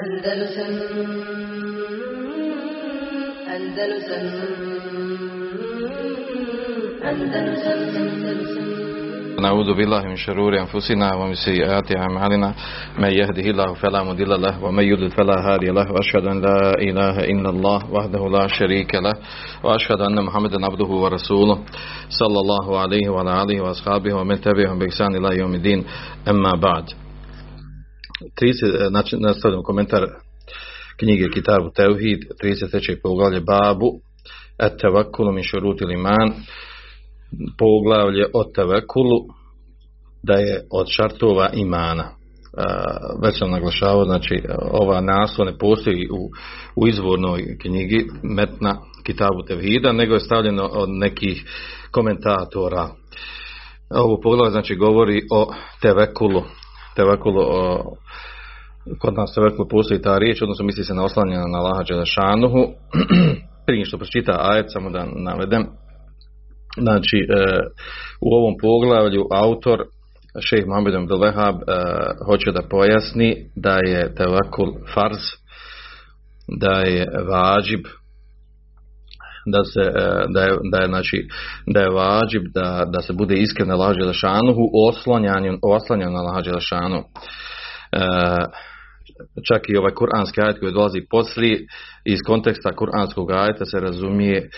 [0.00, 0.72] Andalusam
[3.54, 4.26] Andalusam
[7.04, 7.80] Andalusam
[9.40, 12.54] نعوذ بالله من شرور أنفسنا ومن سيئات أعمالنا.
[12.98, 15.92] من يهده الله فلا مضل له ومن يضلل فلا هادي له.
[15.92, 19.14] وأشهد أن لا إله إلا الله وحده لا شريك له
[19.64, 21.58] وأشهد أن محمدا عبده ورسوله
[22.08, 25.84] صلى الله عليه وعلى آله وأصحابه ومن تبعهم بإحسان إلى يوم الدين.
[26.28, 26.84] أما بعد
[28.40, 30.06] 30, znači, nastavljamo komentar
[30.98, 32.96] knjige Kitabu Teuhid 33.
[33.02, 34.00] poglavlje Babu
[34.58, 36.32] Et tevakulu min šuruti liman
[37.58, 39.18] poglavlje o tevekulu
[40.22, 42.10] da je od šartova imana.
[43.22, 44.42] Već sam naglašavao, znači
[44.72, 46.30] ova naslov ne postoji u,
[46.76, 51.44] u izvornoj knjigi Metna Kitabu Tevhida, nego je stavljeno od nekih
[51.90, 52.88] komentatora.
[53.90, 55.52] Ovo poglavlje znači govori o
[55.82, 56.42] tevekulu.
[57.00, 57.60] Tevekulu o,
[59.00, 62.62] kod nas tevekulu postoji ta riječ, odnosno misli se na oslanjena na Laha Đelešanuhu.
[63.66, 65.66] Prije što pročita ajet, samo da navedem,
[66.78, 67.26] Znači, e,
[68.20, 69.78] u ovom poglavlju autor
[70.40, 71.64] šejh Mohamed Abdul Wahab e,
[72.26, 75.22] hoće da pojasni da je tevakul farz,
[76.60, 77.80] da je vađib,
[79.50, 81.28] da se e, da je, da je znači
[81.66, 86.52] da je vađib da, da se bude iskren na lađe lašanuhu oslanjanju oslanjanju na lađe
[86.52, 88.00] lašanu e,
[89.48, 91.66] čak i ovaj kuranski ajet koji dolazi poslije
[92.04, 94.50] iz konteksta kuranskog ajeta se razumije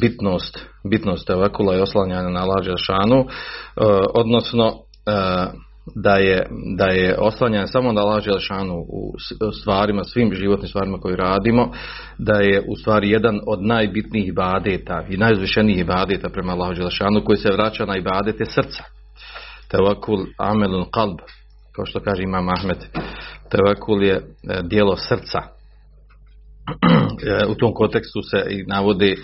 [0.00, 0.58] bitnost,
[0.90, 3.26] bitnost tevekula i oslanjanja na lađe šanu,
[4.14, 4.72] odnosno
[5.94, 9.12] da je, da je oslanjanje samo na lađe šanu u
[9.60, 11.72] stvarima, svim životnim stvarima koje radimo,
[12.18, 17.36] da je u stvari jedan od najbitnijih ibadeta i najuzvišenijih ibadeta prema lađe šanu koji
[17.36, 18.84] se vraća na ibadete srca.
[19.70, 21.18] Tevekul amelun kalb,
[21.74, 22.78] kao što kaže Imam Ahmed,
[23.50, 24.20] tevekul je
[24.62, 25.38] dijelo srca,
[27.48, 29.16] u tom kontekstu se i navodi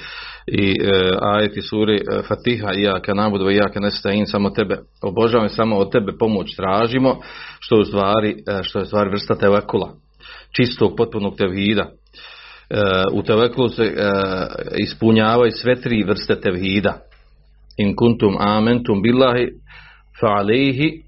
[0.47, 5.49] i e, ajeti suri e, Fatiha i jaka nabudu i jaka nestain samo tebe obožavam
[5.49, 7.21] samo od tebe pomoć tražimo
[7.61, 9.93] što u stvari, e, što je stvari vrsta tevekula
[10.57, 11.83] čistog potpunog tevhida.
[11.83, 11.91] E,
[13.13, 13.95] u tevekulu se e,
[14.79, 16.99] ispunjavaju sve tri vrste tevhida.
[17.77, 19.49] In kuntum amentum billahi
[20.21, 21.03] fa alejhi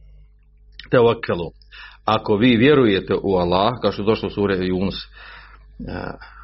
[0.90, 1.50] tevekelu
[2.04, 5.06] ako vi vjerujete u Allah kao što je došlo u suri Yunus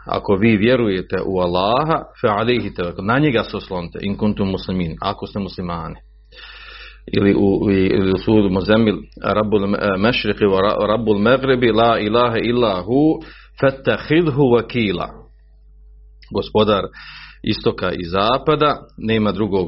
[0.06, 5.26] ako vi vjerujete u Allaha fa alihi na njega se oslonite in kuntum muslimin ako
[5.26, 5.94] ste muslimani.
[7.16, 9.66] Ili u, ili u sudu Muzemil Rabbul
[9.98, 13.20] mešriqi wa Rabbul magribi la ilaha illa hu
[13.60, 15.08] fattakhidhu wakila
[16.34, 16.84] gospodar
[17.42, 19.66] istoka i zapada nema drugog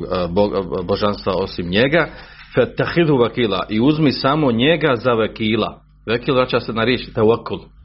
[0.85, 2.09] božanstva osim njega
[2.55, 5.81] fattakhidhu wakila i uzmi samo njega za vakila.
[6.07, 7.78] Vakil vraća se na riječ tawakkul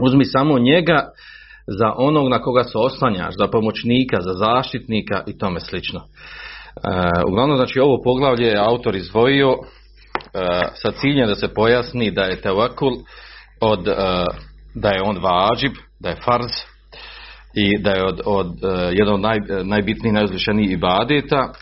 [0.00, 1.08] uzmi samo njega
[1.66, 6.00] za onog na koga se oslanjaš, za pomoćnika, za zaštitnika i tome slično.
[6.00, 6.04] E,
[7.28, 9.58] uglavnom, znači ovo poglavlje je autor izdvojio e,
[10.74, 12.92] sa ciljem da se pojasni da je tevakul
[13.60, 13.94] od, e,
[14.74, 16.50] da je on vađib, da je farz
[17.54, 18.52] i da je od, od
[18.92, 21.52] jedan od naj, najbitnijih, najuzvišenijih ibadeta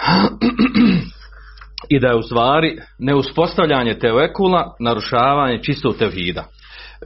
[1.90, 6.44] i da je u stvari neuspostavljanje tevekula narušavanje čistog tevhida.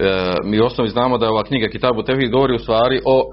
[0.01, 3.33] E, mi u osnovi znamo da je ova knjiga Kitabu Tevhid govori u stvari o,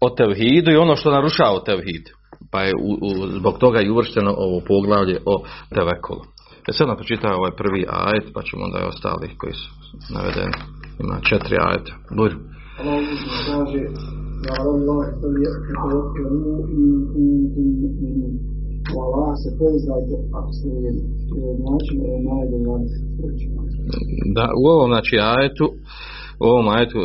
[0.00, 2.04] o tevhidu i ono što narušava tevhid.
[2.52, 6.22] Pa je u, u, zbog toga i uvršteno ovo poglavlje o tevekulu.
[6.68, 9.68] E sad nam pročitao ovaj prvi ajet, pa ćemo onda i ostali koji su
[10.14, 10.56] navedeni.
[11.02, 11.92] Ima četiri ajeta.
[12.16, 12.36] Bujru.
[18.90, 20.50] U se pouzdajte ako
[24.34, 25.66] Da, u ovom znači ajetu,
[26.40, 27.04] u ovom ajetu uh,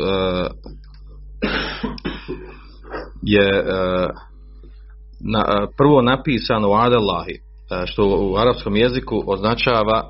[3.21, 4.09] je uh,
[5.33, 7.35] na, uh, prvo napisano Adelahi,
[7.85, 10.03] što u arapskom jeziku označava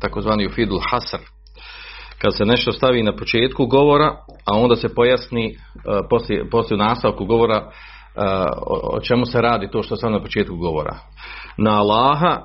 [0.00, 1.22] takozvani ufidul hasr,
[2.18, 4.16] kad se nešto stavi na početku govora,
[4.46, 5.56] a onda se pojasni
[6.10, 7.70] poslije, poslije nastavku govora
[8.92, 10.98] o čemu se radi to što sam na početku govora.
[11.58, 12.40] Na Allaha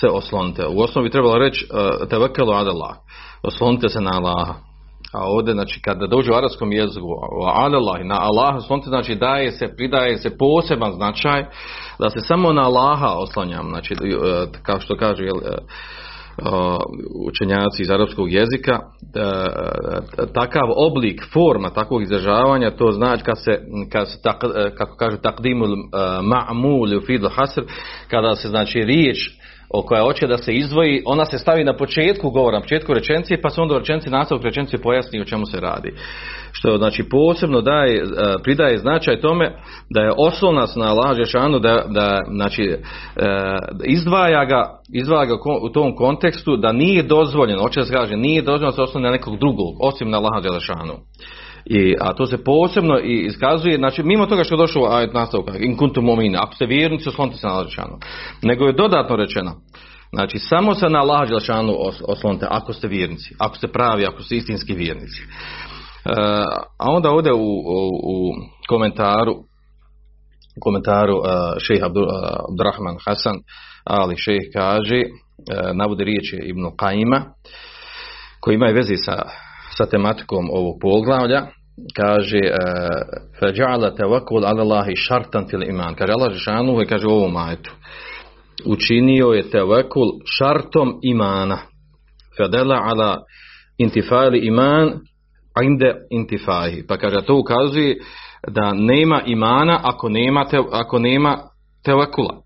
[0.00, 0.66] se oslonite.
[0.66, 2.96] U osnovi trebalo reći uh, tevekelu ad Allah.
[3.42, 4.54] Oslonite se na Allaha.
[5.12, 7.06] A ovdje, znači, kada dođe u arabskom jeziku,
[7.54, 11.44] Allah, na Allaha oslonite, znači, daje se, pridaje se poseban značaj
[11.98, 13.68] da se samo na Allaha oslanjam.
[13.68, 13.94] Znači,
[14.62, 15.36] kao što kaže, jel,
[17.26, 18.80] učenjaci iz arapskog jezika
[20.34, 23.60] takav oblik forma takvog izražavanja to znači kad se,
[23.92, 24.40] kad se tak,
[24.76, 25.68] kako kaže takdimul
[26.22, 27.62] ma'mul fidl hasr
[28.10, 29.38] kada se znači riječ
[29.70, 33.50] koja hoće da se izdvoji, ona se stavi na početku govora, na početku rečencije, pa
[33.50, 35.92] se onda u rečenci nastavak rečencije pojasni o čemu se radi.
[36.52, 38.04] Što znači posebno daje, e,
[38.42, 39.52] pridaje značaj tome
[39.90, 42.78] da je oslonac na Allah Žešanu da, da znači, e,
[43.84, 48.42] izdvaja ga, izdvaja ga u tom kontekstu da nije dozvoljeno, hoće da se kaže, nije
[48.42, 50.94] dozvoljeno da se osloni na nekog drugog, osim na Allah Žešanu.
[51.70, 55.52] I, a to se posebno i iskazuje, znači mimo toga što je došao ajet nastavka,
[55.58, 57.98] in kuntum mu'minin, ako ste vjernici, oslonite se na Allah Đelešanu.
[58.42, 59.52] Nego je dodatno rečeno,
[60.12, 61.74] znači samo se na Allah Đelešanu
[62.08, 65.22] oslonite ako ste vjernici, ako ste pravi, ako ste istinski vjernici.
[65.22, 66.12] E,
[66.78, 68.32] a onda ovdje u, u, u
[68.68, 69.34] komentaru
[70.58, 71.24] u komentaru uh,
[71.58, 73.36] šejh Abdurrahman Hasan
[73.84, 77.20] ali šejh kaže uh, navodi riječi Ibn Qaima
[78.40, 79.22] koji imaju vezi sa,
[79.76, 81.46] sa tematikom ovog poglavlja
[81.96, 82.40] kaže
[83.40, 87.36] فَجَعَلَ تَوَكُلْ عَلَى اللَّهِ شَرْطًا فِي الْإِمَانِ kaže Allah Žešanu kaže u ovom
[88.66, 90.08] učinio je tevekul
[90.38, 91.58] šartom imana
[92.38, 93.22] fadela ala
[93.78, 94.92] intifali iman
[95.64, 97.96] inde intifahi pa kaže to ukazuje
[98.48, 101.38] da nema imana ako nema, te, ako nema
[101.84, 102.42] tevekula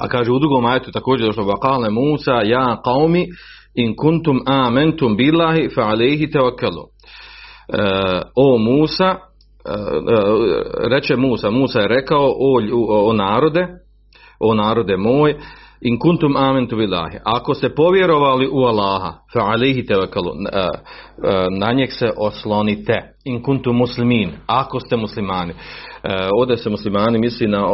[0.00, 3.26] a kaže u drugom majetu također došlo vakale Musa ja qaumi
[3.74, 6.91] in kuntum amentum billahi fa alejhi tevekelu E,
[8.34, 9.16] o Musa,
[9.64, 12.60] e, e, reče Musa, Musa je rekao o,
[13.08, 13.66] o narode,
[14.40, 15.34] o narode moj,
[15.84, 17.18] in kuntum amentu billahi.
[17.24, 20.30] Ako ste povjerovali u Allaha, fa alihi tevakalu,
[21.58, 23.08] na njeg se oslonite.
[23.24, 25.54] In kuntum muslimin, ako ste muslimani.
[26.40, 27.66] Ovdje se muslimani misli na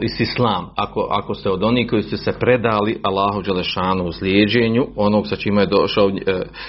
[0.00, 0.70] is islam.
[0.76, 4.10] Ako, ako ste od onih koji ste se predali Allahu Đelešanu u
[4.96, 6.10] onog sa čima je došao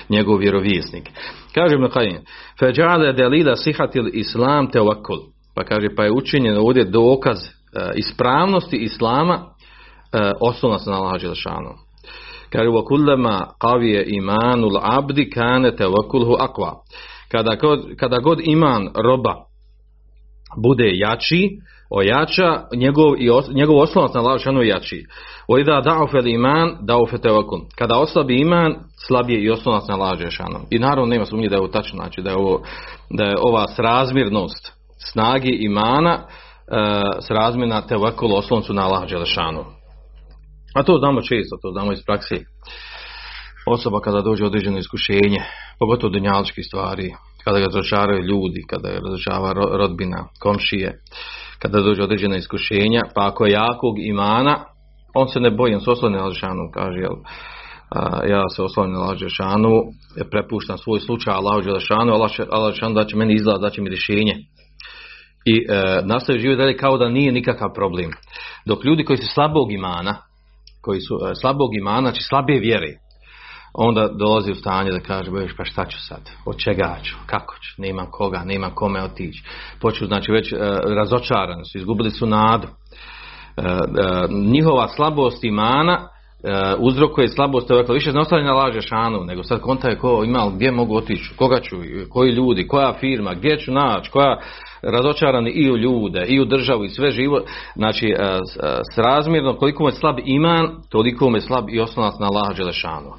[0.09, 1.09] njegov vjerovjesnik.
[1.55, 2.19] Kaže Ibn Qayyim,
[2.59, 5.19] feđale delila sihatil islam tevakul.
[5.55, 7.37] Pa kaže, pa je učinjen ovdje dokaz
[7.95, 9.45] ispravnosti islama
[10.39, 11.69] osnovna se na Allaha Đelešanu.
[12.49, 12.67] Kaže,
[13.59, 16.73] qavije imanul abdi kane tevakulhu akva.
[17.31, 19.35] Kada god, kada god iman roba
[20.63, 21.49] bude jači,
[21.89, 25.05] ojača, njegov, i os, njegov oslonac na Allaha je jači.
[25.47, 27.59] Oida da'ufel iman, da'ufe tevakul.
[27.77, 28.75] Kada oslabi iman,
[29.07, 30.59] slabije i oslonac na Đelešanu.
[30.69, 32.61] I naravno nema sumnje da je ovo tačno, znači da je, ovo,
[33.09, 34.71] da je ova srazmjernost
[35.11, 36.19] snagi imana,
[37.21, 39.80] s razmjena tevakul osloncu na Đelešanu.
[40.75, 42.45] A to znamo često, to znamo iz praksi.
[43.67, 45.41] Osoba kada dođe određeno iskušenje,
[45.79, 47.13] pogotovo dunjaličkih stvari,
[47.43, 50.99] kada ga razočaraju ljudi, kada ga razočava rodbina, komšije,
[51.59, 54.65] kada dođe određena iskušenja, pa ako je jakog imana,
[55.15, 57.15] on se ne boji, on se osloni na kaže, jel,
[57.95, 59.81] a, ja se oslovim na Lađešanu,
[60.31, 62.13] prepuštam svoj slučaj Allah Đelešanu,
[62.51, 64.35] Allah da će meni izlaz, da će mi rješenje.
[65.45, 68.11] I e, nastavi živjeti dalje kao da nije nikakav problem.
[68.65, 70.17] Dok ljudi koji su slabog imana,
[70.81, 72.97] koji su e, slabog imana, znači slabije vjere,
[73.73, 77.55] onda dolazi u stanje da kaže, bojiš, pa šta ću sad, od čega ću, kako
[77.55, 79.43] ću, nema koga, nema kome otići.
[79.81, 80.57] Poču, znači već e,
[80.95, 82.67] razočarani su, izgubili su nadu.
[82.67, 82.71] E,
[84.29, 86.07] njihova slabost imana
[86.79, 90.49] uzrokuje slabost ovakva, više ne ostavlja na laže šanu, nego sad konta je ko ima,
[90.55, 91.75] gdje mogu otići, koga ću,
[92.09, 94.39] koji ljudi, koja firma, gdje ću naći, koja
[94.83, 97.41] razočarani i u ljude, i u državu, i sve živo,
[97.75, 98.39] znači e, e,
[98.93, 102.53] s razmjerno koliko mu je slab iman, toliko mu je slab i osnovac na Allaha
[102.53, 103.11] Đelešanu.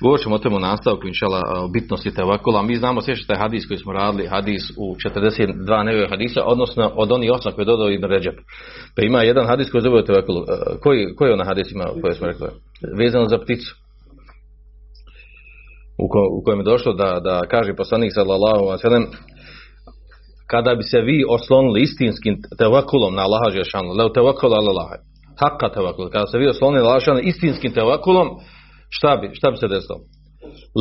[0.00, 2.62] Govorit ćemo o tome u nastavku, inšala, o bitnosti tevakula.
[2.62, 6.90] Mi znamo sve što je hadis koji smo radili, hadis u 42 nevije hadisa, odnosno
[6.94, 8.34] od onih osam koje je dodao Ibn Ređep.
[8.96, 10.40] Pa ima jedan hadis koji zove tevakulu.
[10.40, 12.46] E, koji, koji je ona hadis ima koje smo rekli?
[12.98, 13.76] Vezano za pticu.
[15.98, 19.06] U, ko, u kojem je došlo da, da kaže poslanik sallallahu sallam
[20.50, 24.96] kada bi se vi oslonili istinskim tevakulom na Allaha Žešanu, leo tevakul ala Allaha,
[25.42, 28.28] hakka tevakul, kada se vi oslonili Allaha istinskim tevakulom,
[28.88, 29.98] šta bi, šta bi se desilo?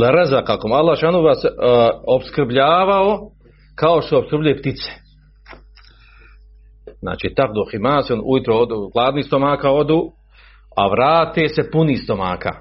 [0.02, 1.52] Le reza kakom Allah Žešanu vas uh,
[2.08, 3.20] obskrbljavao
[3.76, 4.92] kao što obskrbljuje ptice.
[7.00, 10.02] Znači, tak do himasion, ujutro odu, gladni stomaka odu,
[10.78, 12.52] a vrate se puni stomaka.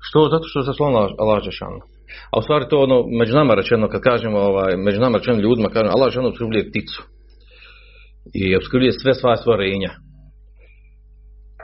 [0.00, 0.28] Što?
[0.30, 1.91] Zato što se slonila Allah Žešanu.
[2.30, 5.68] A u stvari to ono, među nama rečeno, kad kažemo, ovaj, među nama rečeno ljudima,
[5.68, 7.02] kažemo, Allah žena obskrbljuje pticu.
[8.34, 9.90] I obskrbljuje sve svoje stvorenja.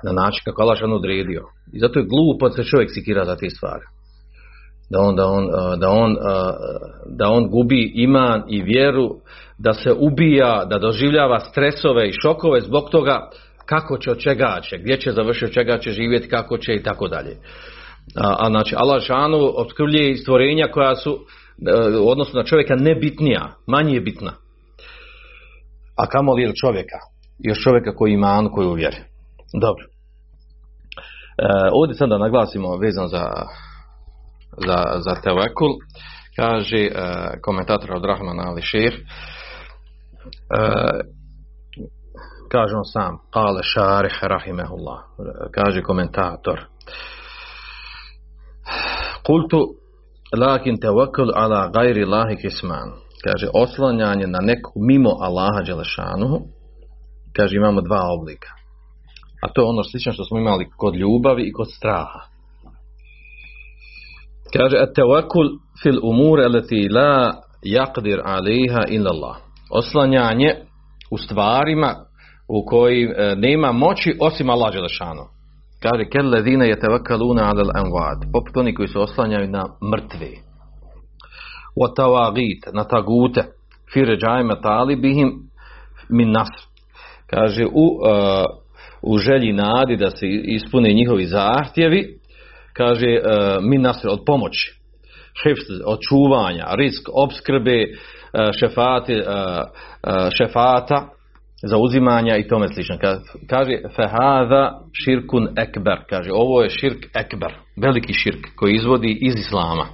[0.04, 1.42] Na način kako Allah žena odredio.
[1.72, 3.84] I zato je glupo da se čovjek sikira za te stvari.
[4.90, 5.46] Da on, da on,
[5.80, 6.16] da on,
[7.18, 9.08] da on gubi iman i vjeru,
[9.58, 13.30] da se ubija, da doživljava stresove i šokove zbog toga
[13.66, 16.82] kako će, od čega će, gdje će završiti, od čega će živjeti, kako će i
[16.82, 17.36] tako dalje
[18.16, 23.54] a, a znači Allah šanu obskrbljuje stvorenja koja su e, u odnosu na čovjeka nebitnija,
[23.66, 24.32] manje je bitna.
[25.96, 26.98] A kamo li čovjeka?
[27.38, 28.96] Još čovjeka koji ima anu koji uvjeri.
[29.60, 29.84] Dobro.
[29.84, 29.90] E,
[31.72, 33.24] ovdje sad da naglasimo vezano za,
[34.66, 35.72] za, za tevekul,
[36.36, 36.90] kaže e,
[37.42, 39.00] komentator od Rahmana Ali Šir, e,
[42.50, 44.98] kaže on sam, kale šarih rahimehullah,
[45.54, 46.60] kaže komentator,
[49.28, 49.60] kultu
[50.36, 52.88] lakin tevekul ala gajri lahi kisman,
[53.24, 56.38] kaže oslanjanje na nekog mimo Allaha Đelešanuhu,
[57.36, 58.48] kaže imamo dva oblika.
[59.42, 62.20] A to je ono slično što smo imali kod ljubavi i kod straha.
[64.56, 65.48] Kaže, at tawakul
[65.82, 67.32] fil umur alati la
[67.76, 69.36] yaqdir alaiha illa Allah.
[69.70, 70.54] Oslanjanje
[71.10, 71.94] u stvarima
[72.48, 75.37] u koji e, nema moći osim Allah Đelešanu.
[75.82, 78.32] Kaže, kel ledine je tevakaluna alal anvad.
[78.32, 80.30] Poput oni koji se oslanjaju na mrtve.
[81.76, 83.44] Wa tawagit, na tagute.
[83.92, 85.32] Fi ređajima talibihim
[86.08, 86.66] min nasr.
[87.26, 88.68] Kaže, u uh,
[89.02, 92.18] u želji nadi da se ispune njihovi zahtjevi,
[92.72, 93.20] kaže e,
[93.60, 94.74] mi nas od pomoći,
[95.42, 97.86] šefst, od čuvanja, risk, obskrbe, e,
[98.60, 99.22] šefati,
[100.36, 101.08] šefata,
[101.62, 102.96] zauzimanja i tome slično.
[103.50, 109.86] Kaže, fehada širkun ekber, kaže, ovo je širk ekber, veliki širk koji izvodi iz islama.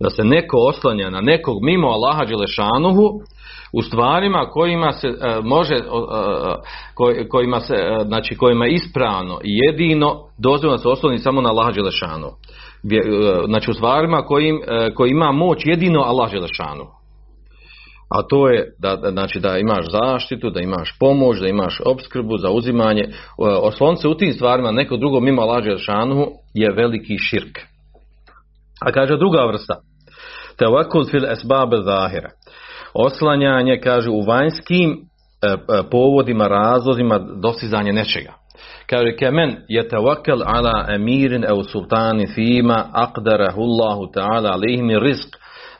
[0.00, 3.20] Da se neko oslanja na nekog mimo Allaha Đelešanuhu,
[3.76, 9.58] u stvarima kojima se e, može e, kojima se e, znači kojima je ispravno i
[9.66, 12.30] jedino dozvoljeno se osloni samo na Allah Đelešanu.
[13.46, 14.60] Znači u stvarima kojim,
[14.94, 16.84] koji ima moć jedino Allah Đelešanu.
[18.10, 22.50] A to je da, znači da imaš zaštitu, da imaš pomoć, da imaš obskrbu, za
[22.50, 23.04] uzimanje.
[23.38, 27.58] Oslon se u tim stvarima neko drugo mimo Allah Đelešanu je veliki širk.
[28.86, 29.80] A kaže druga vrsta.
[30.58, 32.30] Tevakul fil esbabe zahira
[32.94, 35.56] oslanjanje, kaže, u vanjskim e, e,
[35.90, 38.32] povodima, razlozima dostizanje nečega.
[38.86, 45.36] Kaže, kemen je tevakel ala emirin au sultani fima aqdarahu Allahu ta'ala alihim rizq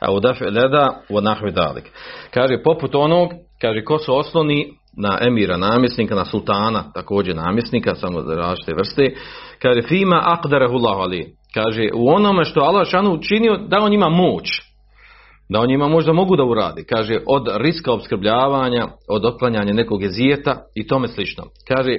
[0.07, 1.91] au dafi leda wa nahvi dalik.
[2.33, 3.29] Kaže, poput onog,
[3.61, 9.15] kaže, ko se osloni na emira namjesnika, na sultana, također namjesnika, samo za različite vrste,
[9.61, 11.31] kaže, fima aqdarahu alihim.
[11.53, 14.61] Kaže, u onome što Allah šanu učinio, da on ima moć
[15.49, 16.85] da on njima možda mogu da uradi.
[16.89, 21.43] Kaže, od riska obskrbljavanja, od otklanjanja nekog jezijeta i tome slično.
[21.67, 21.97] Kaže,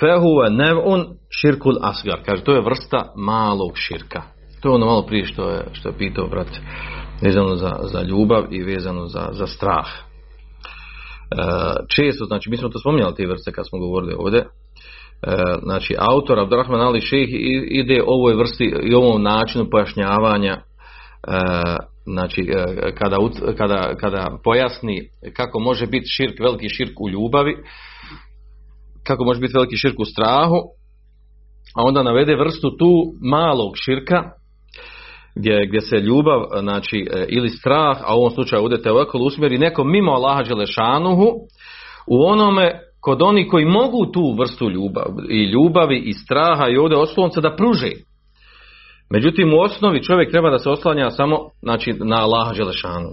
[0.00, 1.06] fehuve nevun
[1.40, 2.18] širkul asgar.
[2.26, 4.22] Kaže, to je vrsta malog širka.
[4.60, 6.48] To je ono malo prije što je, što je pitao brat
[7.22, 9.86] vezano za, za ljubav i vezano za, za strah.
[9.86, 11.36] E,
[11.96, 14.46] često, znači, mi smo to spominjali te vrste kad smo govorili ovdje, e,
[15.62, 17.28] znači, autor Abdurrahman Ali Šejh
[17.70, 20.62] ide ovoj vrsti i ovom načinu pojašnjavanja e,
[22.04, 22.48] znači
[22.98, 23.16] kada,
[23.58, 27.56] kada, kada pojasni kako može biti širk, veliki širk u ljubavi,
[29.06, 30.56] kako može biti veliki širk u strahu,
[31.76, 34.22] a onda navede vrstu tu malog širka,
[35.36, 39.58] gdje, gdje se ljubav, znači, e, ili strah, a u ovom slučaju udete ovako usmjeri
[39.58, 41.26] neko mimo Allaha Đelešanuhu,
[42.06, 46.98] u onome kod oni koji mogu tu vrstu ljubavi i ljubavi i straha i ovdje
[46.98, 47.90] oslonca da pruže.
[49.10, 53.08] Međutim, u osnovi čovjek treba da se oslanja samo znači, na Allaha Đelešanu.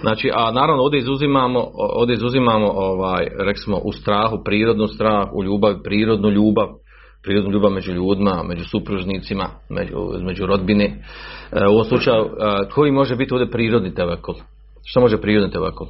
[0.00, 5.74] Znači, a naravno ovdje izuzimamo, ovdje izuzimamo ovaj, reksimo, u strahu, prirodnu strah, u ljubav,
[5.84, 6.68] prirodnu ljubav,
[7.22, 9.96] prirodnu ljubav među ljudima, među supružnicima, među,
[10.26, 10.84] među rodbine.
[11.52, 12.28] E, u ovom slučaju, e,
[12.74, 14.34] koji može biti ovdje prirodni tevekul?
[14.84, 15.86] Što može prirodni tevekul?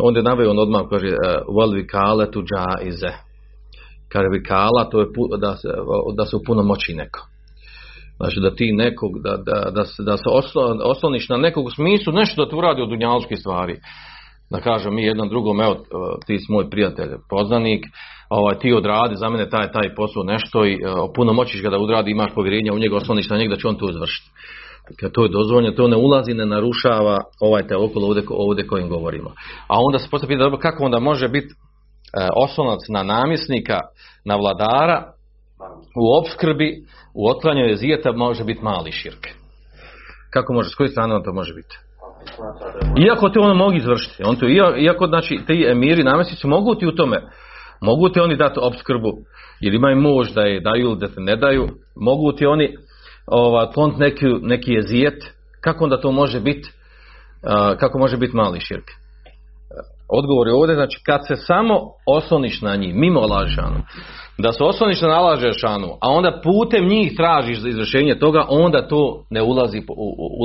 [0.00, 1.06] Onda je naveo on odmah, kaže,
[1.48, 2.42] wal vikale tu
[2.84, 3.12] ize.
[4.08, 5.06] Kaže vikala, to je
[5.38, 5.68] da se,
[6.16, 7.20] da se u puno moći neko.
[8.16, 10.28] Znači da ti nekog, da, da, da, se, da se
[10.84, 13.76] osloniš na nekog u smislu nešto da ti uradi od dunjaličkih stvari.
[14.50, 15.76] Da kažem mi jednom drugom, evo
[16.26, 17.84] ti si moj prijatelj, poznanik,
[18.28, 20.78] ovaj, ti odradi za mene taj, taj posao nešto i
[21.14, 23.76] puno moćiš ga da odradi, imaš povjerenja u njega, osloniš na njega da će on
[23.76, 24.30] to izvršiti.
[25.00, 28.88] Kad to je dozvoljeno, to ne ulazi, ne narušava ovaj te okolo ovdje, ovdje kojim
[28.88, 29.30] govorimo.
[29.68, 31.52] A onda se postavlja dobro kako onda može biti e,
[32.36, 33.80] oslonac na namjesnika,
[34.24, 35.12] na vladara,
[35.96, 36.82] u opskrbi,
[37.14, 39.26] u otklanjanju jezijeta može biti mali širk.
[40.30, 41.78] Kako može, s koje strane to može biti?
[43.06, 44.46] Iako te ono mogu izvršiti, on to,
[44.78, 47.22] iako znači ti emiri namjesnici mogu ti u tome,
[47.80, 49.12] mogu ti oni dati opskrbu,
[49.60, 52.76] jer imaju mož da je daju ili da te ne daju, mogu ti oni
[53.26, 55.24] ova, neki, neki jezijet,
[55.60, 56.70] kako onda to može biti,
[57.78, 58.90] kako može biti mali širk?
[60.10, 63.82] Odgovor je ovdje, znači kad se samo osloniš na njih, mimo lažanu,
[64.38, 68.88] da se osloniš na nalaže šanu, a onda putem njih tražiš za izvršenje toga, onda
[68.88, 69.82] to ne ulazi,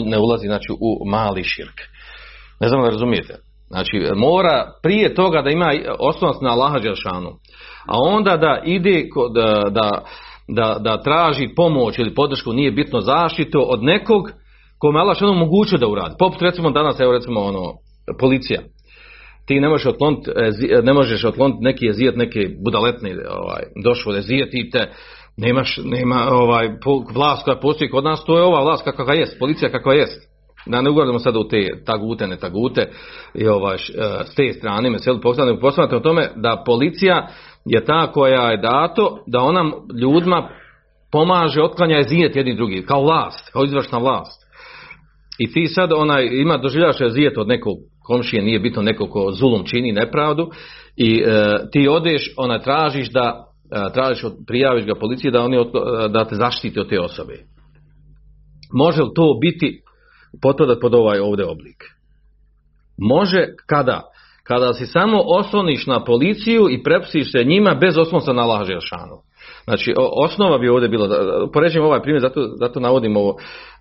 [0.06, 1.82] ne ulazi znači, u mali širk.
[2.60, 3.36] Ne znam da razumijete.
[3.74, 7.30] Znači, mora prije toga da ima osnovac na Allaha Đelšanu.
[7.88, 9.04] a onda da ide
[9.34, 10.04] da, da,
[10.48, 14.24] da, da traži pomoć ili podršku, nije bitno zaštitu od nekog
[14.78, 16.16] kome Allah što moguće da uradi.
[16.20, 17.74] Poput recimo danas, evo recimo ono,
[18.20, 18.62] policija.
[19.48, 24.14] Ti ne možeš otkloniti, e, ne možeš otkloniti neki jezijet, neke budaletne ovaj, došlo
[24.52, 24.92] i te
[25.38, 26.70] nemaš, nema ovaj,
[27.14, 30.33] vlast koja postoji kod nas, to je ova vlast kakva jest, policija kakva jest.
[30.66, 32.92] Da ne ugradimo sada u te tagute, ne tagute
[33.36, 33.80] i ovaj, e,
[34.26, 37.28] s te strane me sve o tome da policija
[37.66, 40.50] je ta koja je dato da ona ljudima
[41.12, 44.44] pomaže otklanja zijet jedni drugi, kao vlast, kao izvršna vlast.
[45.40, 49.64] I ti sad onaj, ima doživljaš zijet od nekog komšije, nije bitno nekog ko zulum
[49.66, 50.50] čini nepravdu
[50.98, 55.58] i e, ti odeš, ona tražiš da e, tražiš, prijaviš ga policiji da oni
[56.10, 57.34] da te zaštiti od te osobe.
[58.74, 59.83] Može li to biti
[60.42, 61.84] potvrdat pod ovaj ovdje oblik?
[62.98, 64.02] Može kada?
[64.44, 69.18] Kada si samo osloniš na policiju i prepustiš se njima bez oslonca na laži šanu.
[69.64, 71.08] Znači, osnova bi ovdje bila,
[71.54, 73.36] poređujemo ovaj primjer, zato, zato navodimo ovo,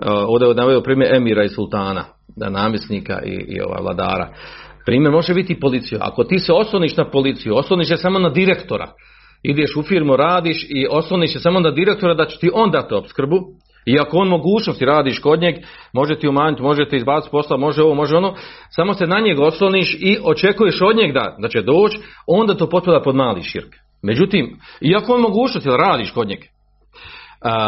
[0.06, 2.04] ovdje navodio primjer emira i sultana,
[2.36, 4.34] da namjesnika i, i ova vladara.
[4.86, 5.98] Primjer može biti policija.
[6.02, 8.92] Ako ti se osloniš na policiju, osloniš se samo na direktora,
[9.42, 12.94] ideš u firmu, radiš i osloniš se samo na direktora da će ti on dati
[12.94, 13.36] opskrbu,
[13.86, 15.54] i ako on mogućnosti radiš kod njeg,
[15.92, 18.34] može ti umanjiti, može ti izbaciti posla, može ovo, može ono,
[18.70, 22.68] samo se na njega osloniš i očekuješ od njega da, da će doći, onda to
[22.68, 23.74] potpada pod mali širk.
[24.02, 26.46] Međutim, iako on mogućnosti radiš kod njega,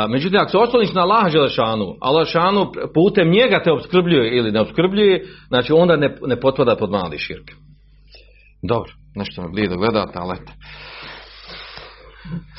[0.08, 2.26] međutim, ako se osloniš na Allah Želešanu, Allah
[2.94, 7.50] putem njega te obskrbljuje ili ne obskrbljuje, znači onda ne, ne potpada pod mali širk.
[8.62, 10.52] Dobro, nešto me blido gledate, ali eto.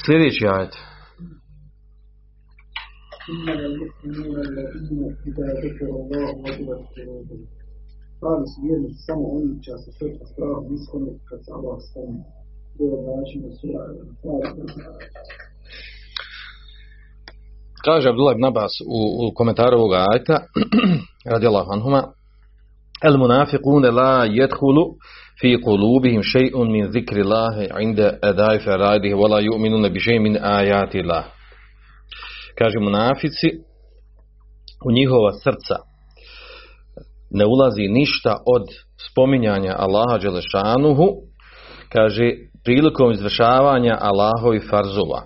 [0.06, 0.78] Sljedeći ajet.
[8.22, 11.78] Pravi su vjernici samo oni čija se srca strah iskone kad se Allah
[17.86, 20.36] Kaže Abdullah ibn Abbas u, u komentaru ovoga ajta,
[21.34, 22.02] radijallahu anhuma,
[23.08, 24.84] El munafiqune la jedhulu
[25.42, 31.00] fi kulubihim še'un min zikri Allahe inda edaj faraidih wala yu'minuna bi še'in min ajati
[31.04, 31.35] Allah.
[32.58, 33.50] Kaže munafici,
[34.86, 35.76] u njihova srca
[37.30, 38.64] ne ulazi ništa od
[39.10, 41.08] spominjanja Allaha Đelešanuhu,
[41.94, 42.32] kaže,
[42.64, 45.22] prilikom izvršavanja Allahovi farzova.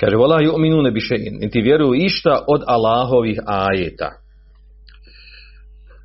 [0.00, 4.10] Kaže, vola ju'minu ne bišein, niti vjeruju išta od Allahovih ajeta.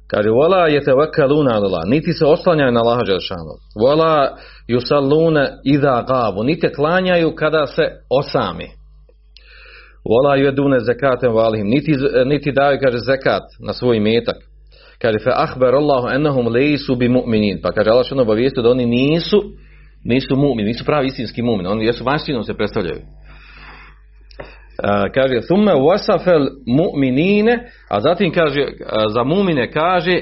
[0.08, 3.54] Kaže, vola je te Allah, niti se oslanjaju na Allaha Đelešanu.
[3.82, 4.38] Vola
[4.68, 8.77] yusalluna idha gavu, niti klanjaju kada se osami.
[10.06, 11.92] Vola jedune zekatem valihim, niti,
[12.26, 14.38] niti daju, kaže, zekat na svoj metak.
[15.02, 17.62] Kaže, fe ahber Allahu ennahum lejsu bi mu'minin.
[17.62, 19.38] Pa kaže, Allah što da oni nisu,
[20.04, 21.70] nisu mu'mini, nisu pravi istinski mu'mini.
[21.70, 23.00] Oni jesu vanštinom se predstavljaju.
[23.00, 23.04] Uh,
[25.14, 28.62] kaže, thumme wasafel mu'minine, a zatim kaže,
[29.10, 30.22] za mu'mine kaže,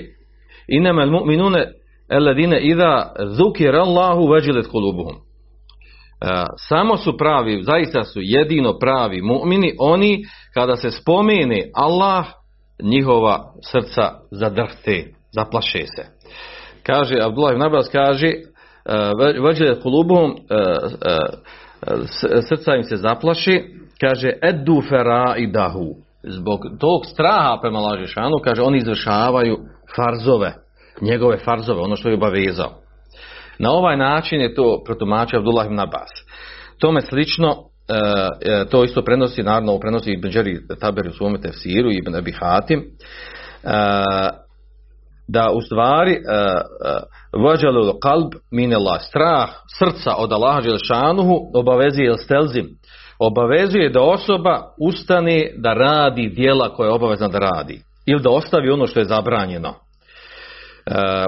[0.67, 1.71] inema mu'minune
[2.09, 5.24] alladine idha zukir Allahu veđilet kulubuhum.
[6.21, 10.23] E, samo su pravi, zaista su jedino pravi mu'mini, oni
[10.53, 12.25] kada se spomene Allah,
[12.83, 16.05] njihova srca zadrhte, zaplaše se.
[16.83, 18.41] Kaže, Abdullah ibn Abbas kaže, e,
[19.41, 20.35] vađe kulubom, e,
[22.49, 23.63] srca im se zaplaši,
[24.01, 25.95] kaže, eddu fera i dahu.
[26.23, 29.57] Zbog tog straha prema lažešanu, kaže, oni izvršavaju
[29.95, 30.53] farzove,
[31.01, 32.84] njegove farzove, ono što je obavezao.
[33.59, 36.09] Na ovaj način je to protumačio Abdullah ibn Abbas.
[36.79, 37.55] Tome slično,
[37.89, 37.93] e,
[38.51, 42.79] e, to isto prenosi, naravno prenosi Ibn Đeri Taber u svome tefsiru, Ibn Abi Hatim,
[42.79, 42.85] e,
[45.27, 46.17] da u stvari
[47.33, 52.67] vođalu kalb minela strah srca od Allaha Želešanuhu obavezuje stelzim.
[53.19, 58.69] Obavezuje da osoba ustane da radi dijela koje je obavezna da radi ili da ostavi
[58.69, 59.73] ono što je zabranjeno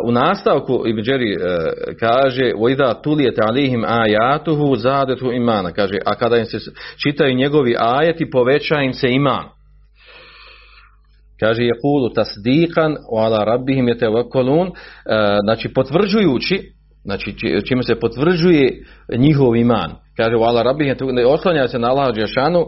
[0.06, 1.42] u nastavku Ibn Đeri uh,
[2.00, 6.58] kaže وَإِذَا تُلِيَتَ عَلِيهِمْ آيَاتُهُ زَادَتُ imana kaže, a kada im se
[7.02, 9.44] čitaju njegovi ajeti poveća im se iman
[11.42, 14.70] kaže je kulu tasdikan ala rabbihim yatawakkalun
[15.44, 16.56] znači potvrđujući
[17.04, 17.34] znači
[17.68, 18.84] čime se potvrđuje
[19.16, 22.66] njihov iman kaže ala rabbihim ne oslanja se na Allah džeshanu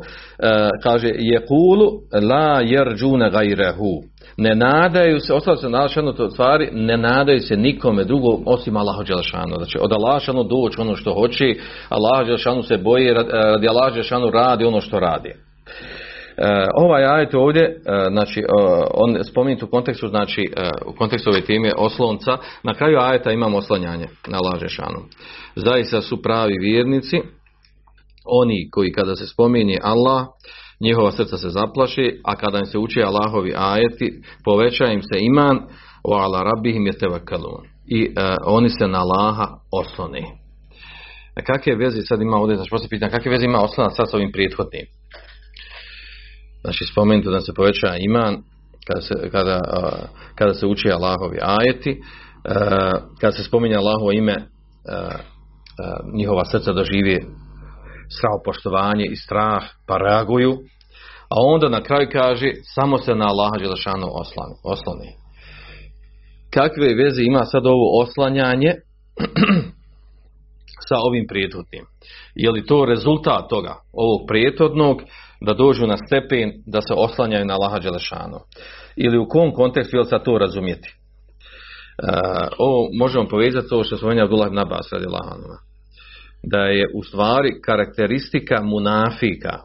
[0.83, 1.87] kaže je kulu
[2.29, 4.03] la yarjuna gajrehu
[4.40, 9.04] ne nadaju se, ostalo se na to stvari, ne nadaju se nikome drugom osim Allaha
[9.04, 9.56] Đelešanu.
[9.58, 11.46] Znači od Allaha Đelešanu doći ono što hoće,
[11.90, 15.34] Allah Đelešanu se boji, radi Allaha Đelešanu radi ono što radi.
[16.74, 17.76] ovaj ajet ovdje, e,
[18.12, 18.44] znači, e,
[18.94, 23.58] on spomenut u kontekstu, znači, e, u kontekstu ove teme oslonca, na kraju ajeta imamo
[23.58, 25.00] oslanjanje na laže šanu.
[25.56, 27.22] Zaista su pravi vjernici,
[28.26, 30.26] oni koji kada se spominje Allah,
[30.82, 35.60] njihova srca se zaplaši, a kada im se uči Allahovi ajeti, poveća im se iman,
[36.04, 37.66] o ala rabbihim je tevakalun.
[37.88, 38.14] I
[38.46, 40.26] oni se na Allaha osloni.
[41.46, 44.32] Kakve veze sad ima ovdje, znači poslije pitanja, kakve veze ima oslonac sad s ovim
[44.32, 44.86] prethodnim?
[46.62, 48.38] Znači spomenuto da se poveća iman
[48.88, 49.60] kada se, kada,
[50.36, 52.02] kada se uči Allahovi ajeti,
[53.22, 54.36] kada se spominje Allahovo ime,
[56.14, 57.26] njihova srca doživi
[58.46, 60.52] poštovanje i strah, pa reaguju,
[61.30, 64.08] a onda na kraju kaže samo se na Allaha Đelešanu
[64.64, 65.12] osloni.
[66.54, 68.74] Kakve veze ima sad ovo oslanjanje
[70.90, 71.86] sa ovim prijethodnim?
[72.36, 75.02] Je li to rezultat toga, ovog prijethodnog,
[75.42, 78.40] da dođu na stepen da se oslanjaju na Allaha Đelešanu.
[78.96, 80.96] Ili u kom kontekstu je sad to razumjeti?
[82.04, 85.06] Uh, ovo možemo povezati to što spomenuo Abdullah ibn Abbas radi
[86.44, 89.58] Da je u stvari karakteristika munafika.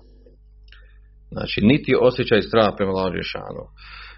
[1.32, 3.64] Znači, niti osjećaj strah prema Allahu Đelešanu,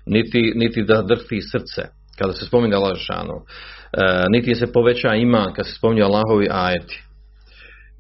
[0.07, 1.89] niti, niti da drhti srce
[2.19, 3.45] kada se spominje Allah Đelešanu, uh,
[4.31, 7.03] niti se poveća iman kada se spominje Allahovi ajeti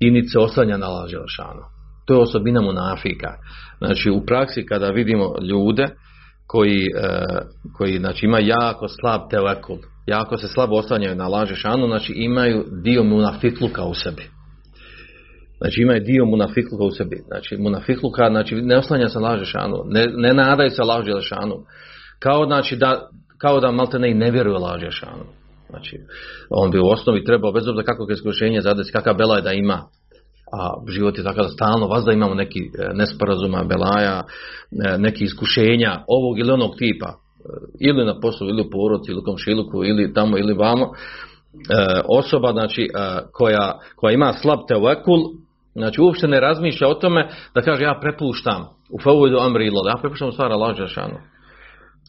[0.00, 1.62] i niti se oslanja na Allah Đelešanu.
[2.06, 3.34] To je osobina munafika.
[3.78, 5.86] Znači u praksi kada vidimo ljude
[6.46, 7.24] koji, e,
[7.76, 12.64] koji znači, ima jako slab telekul, jako se slabo oslanjaju na laže šanu, znači imaju
[12.82, 14.22] dio munafikluka u sebi.
[15.58, 17.16] Znači imaju dio munafikluka u sebi.
[17.26, 21.56] Znači munafikluka, znači ne oslanja se laže šanu, ne, ne nadaju se laže šanu.
[22.18, 25.24] Kao znači da, kao da malte ne i ne vjeruje laže šanu.
[25.70, 25.98] Znači,
[26.50, 29.82] on bi u osnovi trebao, bez obzira kakvog iskušenja zadesi, kakav belaj da ima,
[30.52, 34.22] a život je takav da stalno vas da imamo neki e, nesporazuma, belaja,
[34.86, 37.16] e, neki iskušenja ovog ili onog tipa, e,
[37.80, 40.92] ili na poslu, ili u porodci, ili u komšiluku, ili tamo, ili vamo,
[42.08, 42.88] osoba znači,
[43.32, 45.18] koja, koja ima slab tevekul,
[45.78, 48.62] znači uopšte ne razmišlja o tome da kaže ja prepuštam
[48.92, 51.18] u favoidu amri ilo, ja prepuštam stvar Allah Žešanu.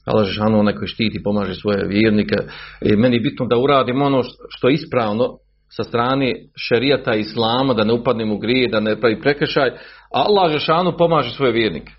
[0.05, 2.35] Allah Žešanu onaj koji štiti, pomaže svoje vjernike
[2.81, 5.37] i meni je bitno da uradim ono što je ispravno
[5.69, 6.33] sa strane
[6.67, 9.71] šerijata islama, da ne upadnem u grije, da ne pravi prekršaj,
[10.13, 11.91] Allah Žešanu pomaže svoje vjernike.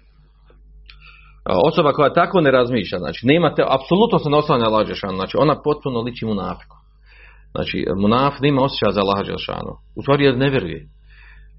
[1.65, 5.63] Osoba koja tako ne razmišlja, znači nemate, apsolutno se ne oslanja Allah Žešanu, znači ona
[5.63, 6.77] potpuno liči munafiku.
[7.55, 9.73] Znači, munaf nema osjećaja za Allah Žešanu.
[9.97, 10.98] U stvari ne vjeruje.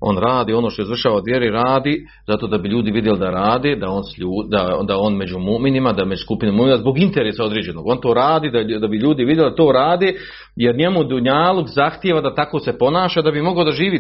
[0.02, 3.76] On radi ono što izvršava od vjeri, radi zato da bi ljudi vidjeli da radi,
[3.76, 4.04] da on,
[4.50, 7.88] da, da on među muminima, da među skupinom muminima, zbog interesa određenog.
[7.88, 10.16] On to radi da, da bi ljudi vidjeli da to radi,
[10.56, 14.00] jer njemu dunjaluk zahtijeva da tako se ponaša, da bi mogao da živi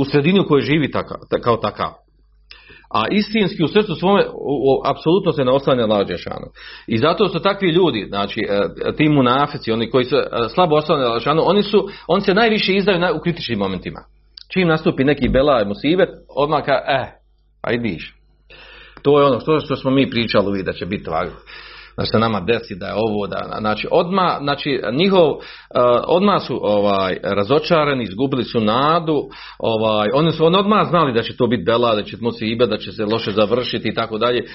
[0.00, 1.90] u sredini u kojoj živi taka, kao takav.
[2.94, 4.24] A istinski u srcu svome
[4.84, 6.04] apsolutno se ne oslanja na
[6.86, 10.22] I zato su takvi ljudi, znači e, ti munafici, oni koji su e,
[10.54, 14.00] slabo oslanjali na oni su, oni se najviše izdaju u kritičnim momentima.
[14.54, 17.06] Čim nastupi neki belaj musibet, odmah ka, eh,
[17.62, 18.14] ajdiš.
[19.02, 21.32] To je ono što, što smo mi pričali da će biti ovako
[21.96, 25.38] da se nama desi da je ovo, da, znači odma, znači njihov, uh,
[26.06, 29.22] odmah su ovaj, razočarani, izgubili su nadu,
[29.58, 32.78] ovaj, oni su on odmah znali da će to biti bela, da će ibe, da
[32.78, 34.48] će se loše završiti i tako dalje, uh,